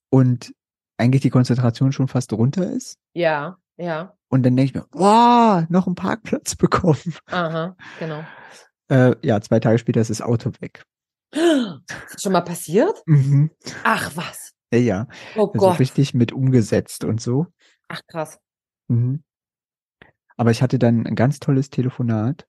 [0.10, 0.54] Und
[0.98, 2.98] eigentlich die Konzentration schon fast runter ist.
[3.14, 4.14] Ja, ja.
[4.28, 7.16] Und dann denke ich mir, wow, noch einen Parkplatz bekommen.
[7.28, 8.24] Aha, genau.
[8.90, 10.84] Äh, ja, zwei Tage später ist das Auto weg.
[11.34, 13.04] Schon mal passiert?
[13.06, 13.52] Mhm.
[13.84, 14.54] Ach was.
[14.72, 15.08] Ja, ja.
[15.36, 15.80] Oh also Gott.
[15.80, 17.48] richtig mit umgesetzt und so.
[17.88, 18.40] Ach krass.
[18.88, 19.24] Mhm.
[20.38, 22.48] Aber ich hatte dann ein ganz tolles Telefonat,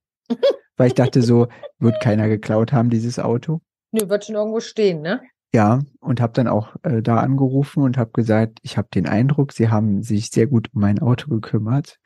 [0.77, 3.61] weil ich dachte so, wird keiner geklaut haben, dieses Auto.
[3.93, 5.21] Nö, wird schon irgendwo stehen, ne?
[5.53, 9.53] Ja, und habe dann auch äh, da angerufen und habe gesagt, ich habe den Eindruck,
[9.53, 11.99] sie haben sich sehr gut um mein Auto gekümmert.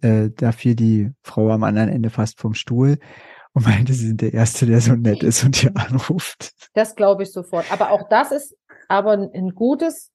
[0.00, 2.98] Äh, da fiel die Frau am anderen Ende fast vom Stuhl
[3.54, 6.52] und meinte, sie sind der Erste, der so nett ist und hier anruft.
[6.74, 7.70] Das glaube ich sofort.
[7.72, 8.56] Aber auch das ist
[8.88, 10.10] aber ein gutes,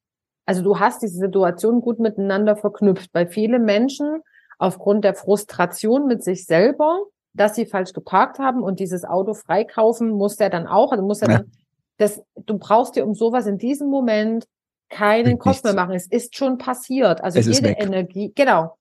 [0.45, 4.21] also du hast diese Situation gut miteinander verknüpft, weil viele Menschen
[4.59, 10.09] aufgrund der Frustration mit sich selber, dass sie falsch geparkt haben und dieses Auto freikaufen,
[10.09, 11.51] muss er dann auch, also muss er dann
[11.97, 14.45] das, du brauchst dir um sowas in diesem Moment
[14.89, 15.95] keinen Kopf mehr machen.
[15.95, 17.23] Es ist schon passiert.
[17.23, 18.77] Also es jede Energie, genau.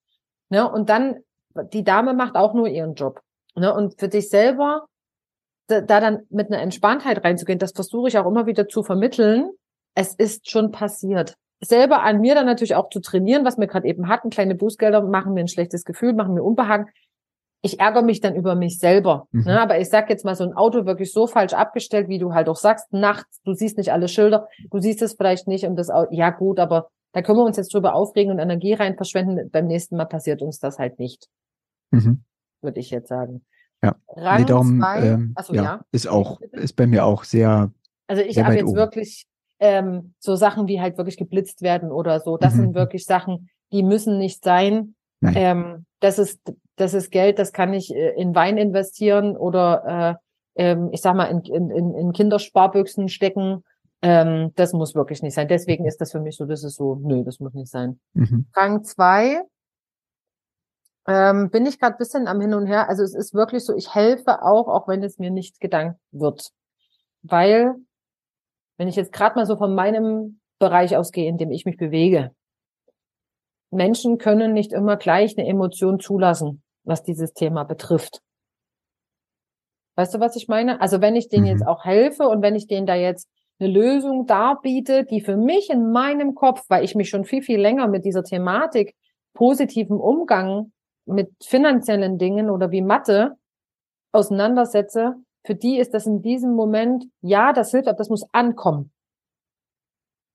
[0.51, 1.17] Ne, und dann,
[1.73, 3.23] die Dame macht auch nur ihren Job.
[3.55, 4.87] Ne, und für dich selber,
[5.69, 9.51] da, da dann mit einer Entspanntheit reinzugehen, das versuche ich auch immer wieder zu vermitteln.
[9.95, 11.37] Es ist schon passiert.
[11.61, 14.31] Selber an mir dann natürlich auch zu trainieren, was wir gerade eben hatten.
[14.31, 16.87] Kleine Bußgelder machen mir ein schlechtes Gefühl, machen mir Unbehagen
[17.63, 19.29] ich ärgere mich dann über mich selber.
[19.31, 19.45] Mhm.
[19.45, 19.61] Ne?
[19.61, 22.49] Aber ich sag jetzt mal, so ein Auto wirklich so falsch abgestellt, wie du halt
[22.49, 25.89] auch sagst, nachts, du siehst nicht alle Schilder, du siehst es vielleicht nicht und das
[25.89, 29.49] Auto, ja gut, aber da können wir uns jetzt drüber aufregen und Energie rein verschwenden.
[29.51, 31.29] Beim nächsten Mal passiert uns das halt nicht.
[31.91, 32.25] Mhm.
[32.63, 33.45] Würde ich jetzt sagen.
[33.83, 33.97] Ja.
[34.09, 37.73] Rang nee, darum, zwei, ähm, achso, ja, ja, ist auch, ist bei mir auch sehr.
[38.07, 38.77] Also ich habe jetzt oben.
[38.77, 39.27] wirklich
[39.59, 42.37] ähm, so Sachen wie halt wirklich geblitzt werden oder so.
[42.37, 42.61] Das mhm.
[42.61, 44.95] sind wirklich Sachen, die müssen nicht sein.
[45.25, 46.41] Ähm, das ist
[46.77, 50.19] das ist Geld, das kann ich äh, in Wein investieren oder
[50.57, 53.65] äh, ähm, ich sag mal in, in, in Kindersparbüchsen stecken.
[54.03, 55.49] Ähm, das muss wirklich nicht sein.
[55.49, 58.01] Deswegen ist das für mich so, das ist so, nö, das muss nicht sein.
[58.15, 58.47] Mhm.
[58.55, 59.43] Rang zwei
[61.07, 62.89] ähm, bin ich gerade bisschen am Hin und Her.
[62.89, 66.51] Also es ist wirklich so, ich helfe auch, auch wenn es mir nicht gedankt wird.
[67.23, 67.75] Weil,
[68.77, 72.31] wenn ich jetzt gerade mal so von meinem Bereich ausgehe, in dem ich mich bewege,
[73.71, 78.21] Menschen können nicht immer gleich eine Emotion zulassen, was dieses Thema betrifft.
[79.97, 80.81] Weißt du, was ich meine?
[80.81, 81.51] Also wenn ich denen mhm.
[81.51, 83.29] jetzt auch helfe und wenn ich denen da jetzt
[83.59, 87.61] eine Lösung darbiete, die für mich in meinem Kopf, weil ich mich schon viel, viel
[87.61, 88.95] länger mit dieser Thematik
[89.35, 90.73] positiven Umgang
[91.07, 93.37] mit finanziellen Dingen oder wie Mathe
[94.13, 98.93] auseinandersetze, für die ist das in diesem Moment, ja, das hilft, aber das muss ankommen.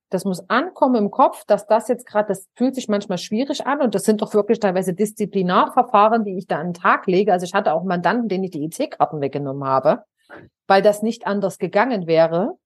[0.09, 3.82] Das muss ankommen im Kopf, dass das jetzt gerade, das fühlt sich manchmal schwierig an
[3.82, 7.34] und das sind doch wirklich teilweise Disziplinarverfahren, die ich da an den Tag lege.
[7.34, 10.03] Also ich hatte auch Mandanten, denen ich die EC-Karten weggenommen habe,
[10.65, 12.57] weil das nicht anders gegangen wäre.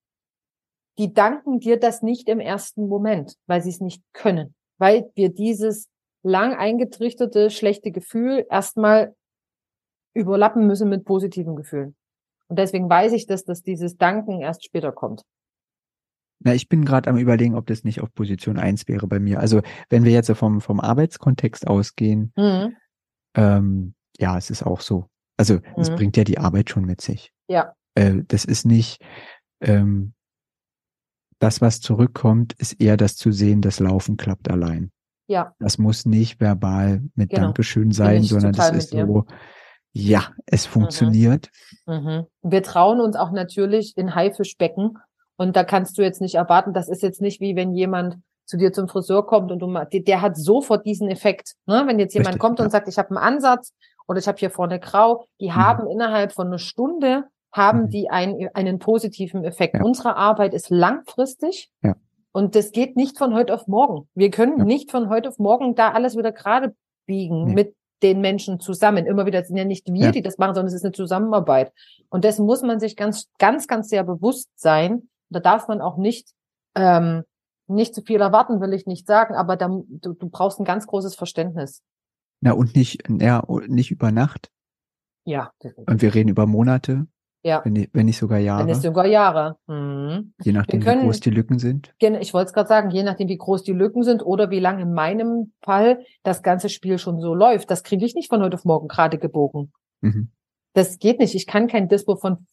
[0.98, 5.30] Die danken dir das nicht im ersten Moment, weil sie es nicht können, weil wir
[5.30, 5.88] dieses
[6.22, 9.14] lang eingetrichterte schlechte Gefühl erstmal
[10.14, 11.96] überlappen müssen mit positiven Gefühlen.
[12.48, 15.22] Und deswegen weiß ich, dass, dass dieses Danken erst später kommt.
[16.40, 19.40] Na, ich bin gerade am überlegen, ob das nicht auf Position eins wäre bei mir.
[19.40, 22.76] Also wenn wir jetzt vom, vom Arbeitskontext ausgehen, mhm.
[23.34, 25.06] ähm, ja, es ist auch so.
[25.36, 25.62] Also mhm.
[25.76, 27.32] es bringt ja die Arbeit schon mit sich.
[27.48, 27.74] Ja.
[27.94, 29.02] Äh, das ist nicht
[29.60, 30.14] ähm,
[31.38, 34.92] das, was zurückkommt, ist eher das zu sehen, das Laufen klappt allein.
[35.26, 35.54] Ja.
[35.58, 37.42] Das muss nicht verbal mit genau.
[37.46, 39.24] Dankeschön sein, sondern das ist so,
[39.92, 40.72] ja, es mhm.
[40.72, 41.50] funktioniert.
[41.86, 41.94] Mhm.
[41.94, 42.26] Mhm.
[42.42, 44.98] Wir trauen uns auch natürlich in Haifischbecken
[45.36, 48.56] und da kannst du jetzt nicht erwarten, das ist jetzt nicht wie wenn jemand zu
[48.56, 51.54] dir zum Friseur kommt und du der, der hat sofort diesen Effekt.
[51.66, 51.84] Ne?
[51.86, 53.72] Wenn jetzt jemand Richtig, kommt und sagt, ich habe einen Ansatz
[54.08, 55.54] oder ich habe hier vorne grau, die mhm.
[55.54, 57.88] haben innerhalb von einer Stunde haben mhm.
[57.90, 59.74] die ein, einen positiven Effekt.
[59.74, 59.82] Ja.
[59.82, 61.70] Unsere Arbeit ist langfristig.
[61.82, 61.94] Ja.
[62.32, 64.08] Und das geht nicht von heute auf morgen.
[64.14, 64.64] Wir können ja.
[64.64, 66.74] nicht von heute auf morgen da alles wieder gerade
[67.06, 67.54] biegen nee.
[67.54, 69.06] mit den Menschen zusammen.
[69.06, 70.10] Immer wieder sind ja nicht wir, ja.
[70.10, 71.72] die das machen, sondern es ist eine Zusammenarbeit.
[72.08, 75.96] Und dessen muss man sich ganz, ganz, ganz sehr bewusst sein, da darf man auch
[75.96, 76.30] nicht,
[76.74, 77.22] ähm,
[77.68, 80.86] nicht zu viel erwarten, will ich nicht sagen, aber da, du, du brauchst ein ganz
[80.86, 81.82] großes Verständnis.
[82.40, 84.50] Na, und nicht, ja, nicht über Nacht.
[85.24, 85.52] Ja.
[85.86, 87.06] Und wir reden über Monate.
[87.44, 87.60] Ja.
[87.64, 88.60] Wenn, wenn nicht sogar Jahre.
[88.60, 89.56] Wenn nicht sogar Jahre.
[89.66, 90.32] Mhm.
[90.42, 91.92] Je nachdem, können, wie groß die Lücken sind.
[91.98, 94.82] Ich wollte es gerade sagen, je nachdem, wie groß die Lücken sind oder wie lange
[94.82, 97.70] in meinem Fall das ganze Spiel schon so läuft.
[97.70, 99.72] Das kriege ich nicht von heute auf morgen gerade gebogen.
[100.00, 100.30] Mhm.
[100.74, 101.34] Das geht nicht.
[101.34, 102.46] Ich kann kein Dispo von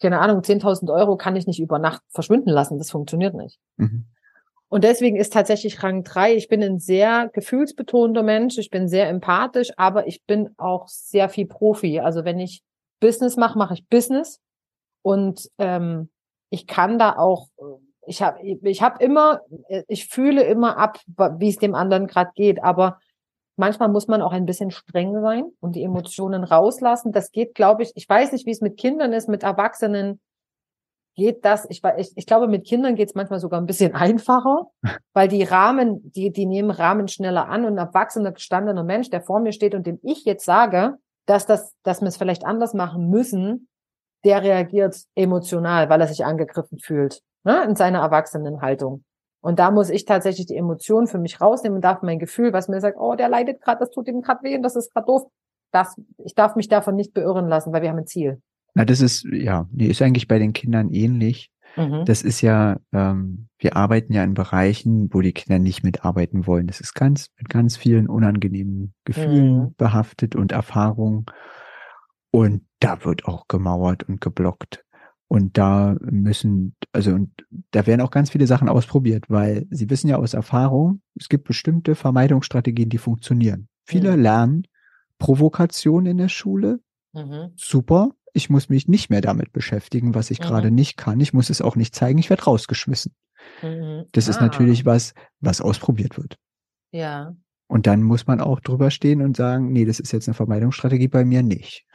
[0.00, 2.78] keine Ahnung, 10.000 Euro kann ich nicht über Nacht verschwinden lassen.
[2.78, 3.58] Das funktioniert nicht.
[3.76, 4.06] Mhm.
[4.68, 9.08] Und deswegen ist tatsächlich Rang 3, ich bin ein sehr gefühlsbetonter Mensch, ich bin sehr
[9.08, 12.00] empathisch, aber ich bin auch sehr viel Profi.
[12.00, 12.62] Also wenn ich
[13.00, 14.40] Business mache, mache ich Business.
[15.02, 16.10] Und ähm,
[16.50, 17.48] ich kann da auch,
[18.06, 19.40] ich habe ich hab immer,
[19.88, 20.98] ich fühle immer ab,
[21.38, 22.98] wie es dem anderen gerade geht, aber
[23.56, 27.12] Manchmal muss man auch ein bisschen streng sein und die Emotionen rauslassen.
[27.12, 30.20] Das geht, glaube ich, ich weiß nicht, wie es mit Kindern ist, mit Erwachsenen
[31.16, 34.66] geht das, ich, ich, ich glaube, mit Kindern geht es manchmal sogar ein bisschen einfacher,
[35.12, 39.22] weil die Rahmen, die, die nehmen Rahmen schneller an und ein erwachsener, gestandener Mensch, der
[39.22, 40.96] vor mir steht und dem ich jetzt sage,
[41.26, 43.68] dass das, dass wir es vielleicht anders machen müssen,
[44.24, 49.04] der reagiert emotional, weil er sich angegriffen fühlt, ne, in seiner Erwachsenenhaltung.
[49.40, 52.68] Und da muss ich tatsächlich die Emotionen für mich rausnehmen und darf mein Gefühl, was
[52.68, 55.06] mir sagt, oh, der leidet gerade, das tut ihm gerade weh und das ist gerade
[55.06, 55.22] doof.
[55.70, 58.40] Das, ich darf mich davon nicht beirren lassen, weil wir haben ein Ziel.
[58.74, 61.50] Na, das ist, ja, die ist eigentlich bei den Kindern ähnlich.
[61.76, 62.04] Mhm.
[62.04, 66.66] Das ist ja, ähm, wir arbeiten ja in Bereichen, wo die Kinder nicht mitarbeiten wollen.
[66.66, 69.74] Das ist ganz, mit ganz vielen unangenehmen Gefühlen mhm.
[69.76, 71.26] behaftet und Erfahrungen.
[72.30, 74.84] Und da wird auch gemauert und geblockt.
[75.28, 77.30] Und da müssen, also und
[77.70, 81.44] da werden auch ganz viele Sachen ausprobiert, weil Sie wissen ja aus Erfahrung, es gibt
[81.44, 83.68] bestimmte Vermeidungsstrategien, die funktionieren.
[83.84, 84.22] Viele mhm.
[84.22, 84.66] lernen
[85.18, 86.80] Provokation in der Schule.
[87.12, 87.52] Mhm.
[87.56, 88.10] Super.
[88.34, 90.44] Ich muss mich nicht mehr damit beschäftigen, was ich mhm.
[90.44, 91.20] gerade nicht kann.
[91.20, 92.18] Ich muss es auch nicht zeigen.
[92.18, 93.14] Ich werde rausgeschmissen.
[93.62, 94.04] Mhm.
[94.12, 94.30] Das ah.
[94.30, 96.36] ist natürlich was, was ausprobiert wird.
[96.90, 97.34] Ja.
[97.66, 101.08] Und dann muss man auch drüber stehen und sagen, nee, das ist jetzt eine Vermeidungsstrategie
[101.08, 101.86] bei mir nicht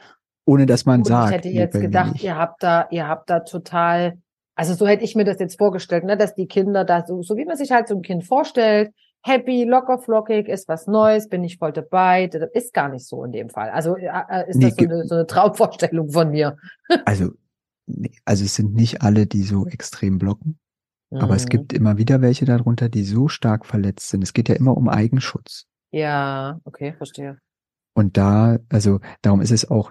[0.50, 1.30] ohne dass man Gut, sagt.
[1.30, 4.18] Ich hätte jetzt gedacht, ihr habt da, ihr habt da total,
[4.56, 7.36] also so hätte ich mir das jetzt vorgestellt, ne, dass die Kinder da so, so
[7.36, 11.44] wie man sich halt so ein Kind vorstellt, happy, locker, flockig, ist was Neues, bin
[11.44, 12.26] ich voll dabei.
[12.26, 13.70] Das ist gar nicht so in dem Fall.
[13.70, 16.56] Also äh, äh ist nee, das so eine, so eine Traumvorstellung von mir.
[17.04, 17.30] also,
[18.24, 20.58] also es sind nicht alle, die so extrem blocken.
[21.12, 21.48] Aber es mhm.
[21.48, 24.22] gibt immer wieder welche darunter, die so stark verletzt sind.
[24.22, 25.66] Es geht ja immer um Eigenschutz.
[25.90, 27.38] Ja, okay, verstehe.
[27.94, 29.90] Und da, also darum ist es auch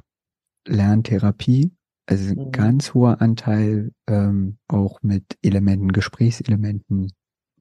[0.66, 1.74] Lerntherapie,
[2.06, 2.52] also ein mhm.
[2.52, 7.12] ganz hoher Anteil ähm, auch mit Elementen, Gesprächselementen,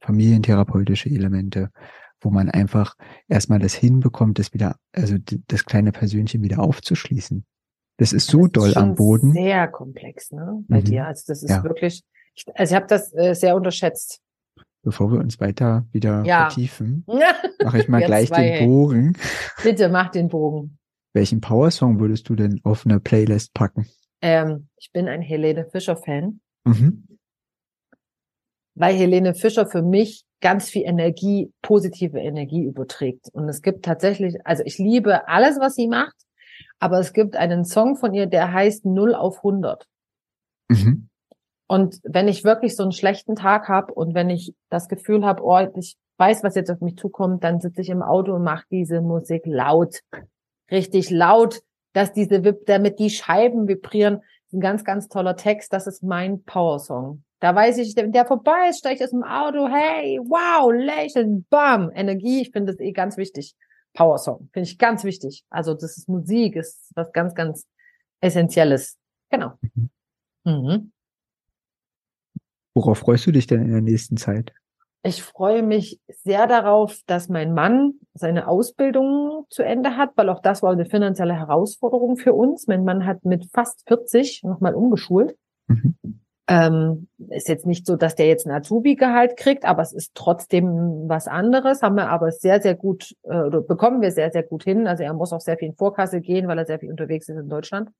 [0.09, 1.71] familientherapeutische Elemente,
[2.23, 2.95] wo man einfach
[3.29, 5.17] erstmal das hinbekommt, das wieder, also
[5.49, 7.45] das kleine Persönchen wieder aufzuschließen.
[7.99, 9.33] Das ist so das doll ist am Boden.
[9.33, 10.65] Sehr komplex, ne?
[10.67, 10.85] Bei mhm.
[10.85, 11.07] dir.
[11.07, 11.63] Also das ist ja.
[11.63, 12.03] wirklich,
[12.35, 14.21] ich, also ich habe das äh, sehr unterschätzt.
[14.83, 16.49] Bevor wir uns weiter wieder ja.
[16.49, 17.05] vertiefen,
[17.63, 19.13] mache ich mal gleich den Bogen.
[19.63, 20.79] Bitte mach den Bogen.
[21.13, 23.87] Welchen Power-Song würdest du denn auf eine Playlist packen?
[24.23, 26.41] Ähm, ich bin ein Helene Fischer-Fan.
[26.65, 27.18] Mhm.
[28.79, 33.29] Weil Helene Fischer für mich ganz viel Energie, positive Energie überträgt.
[33.33, 36.15] Und es gibt tatsächlich, also ich liebe alles, was sie macht,
[36.79, 39.85] aber es gibt einen Song von ihr, der heißt 0 auf 100.
[40.69, 41.09] Mhm.
[41.67, 45.43] Und wenn ich wirklich so einen schlechten Tag habe und wenn ich das Gefühl habe,
[45.43, 48.65] oh, ich weiß, was jetzt auf mich zukommt, dann sitze ich im Auto und mache
[48.71, 50.01] diese Musik laut,
[50.71, 51.61] richtig laut,
[51.93, 54.23] dass diese, damit die Scheiben vibrieren.
[54.53, 55.73] Ein ganz, ganz toller Text.
[55.73, 57.23] Das ist mein Power-Song.
[57.41, 61.47] Da weiß ich, wenn der vorbei ist, steige ich aus dem Auto, hey, wow, lächeln,
[61.51, 62.43] bam, Energie.
[62.43, 63.55] Ich finde das eh ganz wichtig.
[63.95, 65.45] Power-Song, finde ich ganz wichtig.
[65.51, 67.67] Also das ist Musik, ist was ganz, ganz
[68.21, 68.97] Essentielles.
[69.31, 69.53] Genau.
[70.45, 70.93] Mhm.
[72.75, 74.53] Worauf freust du dich denn in der nächsten Zeit?
[75.05, 80.43] Ich freue mich sehr darauf, dass mein Mann seine Ausbildung zu Ende hat, weil auch
[80.43, 82.67] das war eine finanzielle Herausforderung für uns.
[82.67, 85.37] Mein Mann hat mit fast 40 nochmal umgeschult.
[85.69, 85.97] Mhm.
[86.49, 91.07] Ähm, ist jetzt nicht so, dass der jetzt ein Azubi-Gehalt kriegt, aber es ist trotzdem
[91.07, 91.83] was anderes.
[91.83, 94.87] Haben wir aber sehr, sehr gut, äh, oder bekommen wir sehr, sehr gut hin.
[94.87, 97.37] Also er muss auch sehr viel in Vorkasse gehen, weil er sehr viel unterwegs ist
[97.37, 97.91] in Deutschland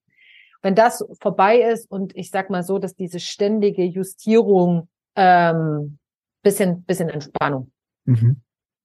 [0.63, 5.99] wenn das vorbei ist und ich sag mal so, dass diese ständige Justierung ähm,
[6.43, 7.71] bisschen, bisschen Entspannung.
[8.05, 8.41] Mhm.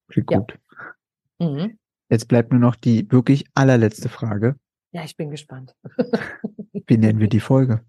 [0.07, 0.39] Klingt ja.
[0.39, 0.59] gut.
[1.39, 1.77] Mhm.
[2.09, 4.55] Jetzt bleibt nur noch die wirklich allerletzte Frage.
[4.91, 5.75] Ja, ich bin gespannt.
[6.87, 7.81] Wie nennen wir die Folge?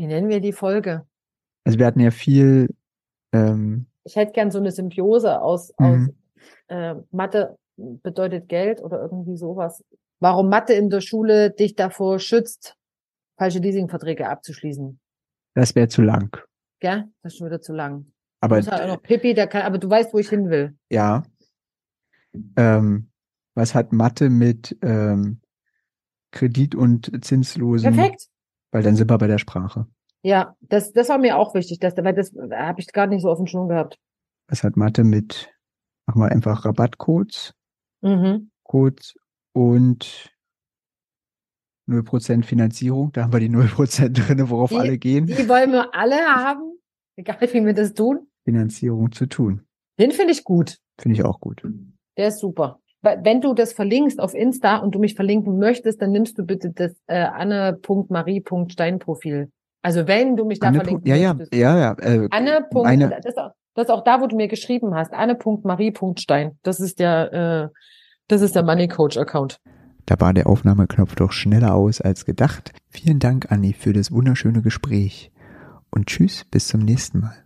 [0.00, 1.06] Wie nennen wir die Folge?
[1.64, 2.74] Also wir hatten ja viel.
[3.34, 5.84] Ähm, ich hätte gern so eine Symbiose aus, mhm.
[5.86, 6.08] aus
[6.68, 9.84] äh, Mathe bedeutet Geld oder irgendwie sowas.
[10.18, 12.78] Warum Mathe in der Schule dich davor schützt,
[13.36, 14.98] falsche Leasingverträge abzuschließen.
[15.54, 16.34] Das wäre zu lang.
[16.80, 18.06] Ja, das ist schon wieder zu lang.
[18.40, 20.78] Aber halt auch noch Pippi, der kann, aber du weißt, wo ich hin will.
[20.88, 21.24] Ja.
[22.56, 23.10] Ähm,
[23.54, 25.42] was hat Mathe mit ähm,
[26.30, 27.94] Kredit und zinslosen?
[27.94, 28.29] Perfekt.
[28.72, 29.86] Weil dann sind wir bei der Sprache.
[30.22, 33.30] Ja, das, das war mir auch wichtig, dass, weil das habe ich gar nicht so
[33.30, 33.98] auf dem Schirm gehabt.
[34.48, 35.50] Was hat Mathe mit,
[36.06, 37.54] machen wir einfach Rabattcodes,
[38.02, 38.50] mhm.
[38.62, 39.14] Codes
[39.52, 40.30] und
[41.88, 45.26] 0% Finanzierung, da haben wir die 0% drin, worauf die, alle gehen.
[45.26, 46.78] Die wollen wir alle haben,
[47.16, 48.28] egal wie wir das tun.
[48.44, 49.66] Finanzierung zu tun.
[49.98, 50.78] Den finde ich gut.
[50.98, 51.62] Finde ich auch gut.
[52.16, 52.80] Der ist super.
[53.02, 56.70] Wenn du das verlinkst auf Insta und du mich verlinken möchtest, dann nimmst du bitte
[56.70, 59.50] das äh, Anne.marie.stein-Profil.
[59.82, 60.80] Also wenn du mich da Anne.
[60.80, 61.54] verlinken ja, ja, möchtest.
[61.54, 62.66] Ja, ja, äh, Anne.
[62.72, 63.08] Meine...
[63.08, 65.14] Das, ist auch, das ist auch da, wo du mir geschrieben hast.
[65.14, 66.58] Anne.marie.stein.
[66.62, 67.68] Das ist der, äh,
[68.28, 69.58] das ist der Money Coach Account.
[70.04, 72.72] Da war der Aufnahmeknopf doch schneller aus als gedacht.
[72.88, 75.32] Vielen Dank, Anni, für das wunderschöne Gespräch.
[75.90, 77.36] Und tschüss, bis zum nächsten Mal.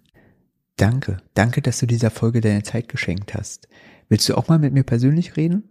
[0.76, 3.68] Danke, danke, dass du dieser Folge deine Zeit geschenkt hast.
[4.08, 5.64] Willst du auch mal mit mir persönlich reden?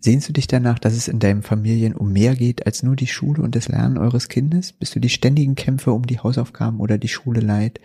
[0.00, 3.06] Sehnst du dich danach, dass es in deinen Familien um mehr geht als nur die
[3.06, 4.72] Schule und das Lernen eures Kindes?
[4.72, 7.80] Bist du die ständigen Kämpfe um die Hausaufgaben oder die Schule leid?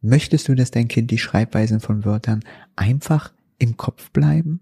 [0.00, 2.42] Möchtest du, dass dein Kind die Schreibweisen von Wörtern
[2.74, 4.60] einfach im Kopf bleiben?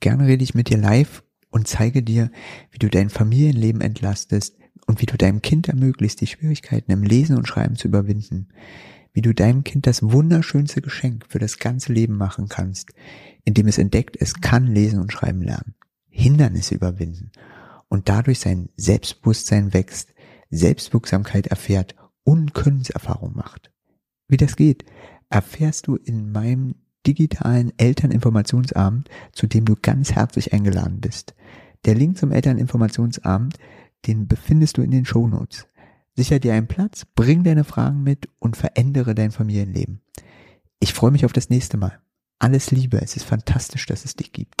[0.00, 2.30] Gerne rede ich mit dir live und zeige dir,
[2.72, 7.36] wie du dein Familienleben entlastest und wie du deinem Kind ermöglicht, die Schwierigkeiten im Lesen
[7.36, 8.48] und Schreiben zu überwinden.
[9.12, 12.92] Wie du deinem Kind das wunderschönste Geschenk für das ganze Leben machen kannst,
[13.44, 15.74] indem es entdeckt, es kann lesen und schreiben lernen,
[16.08, 17.30] Hindernisse überwinden
[17.88, 20.14] und dadurch sein Selbstbewusstsein wächst,
[20.50, 21.94] Selbstwirksamkeit erfährt
[22.24, 23.70] und Könnenserfahrung macht.
[24.28, 24.84] Wie das geht,
[25.28, 31.34] erfährst du in meinem digitalen Elterninformationsabend, zu dem du ganz herzlich eingeladen bist.
[31.84, 33.58] Der Link zum Elterninformationsabend,
[34.06, 35.66] den befindest du in den Shownotes.
[36.14, 40.02] Sicher dir einen Platz, bring deine Fragen mit und verändere dein Familienleben.
[40.78, 42.00] Ich freue mich auf das nächste Mal.
[42.38, 44.54] Alles Liebe, es ist fantastisch, dass es dich gibt.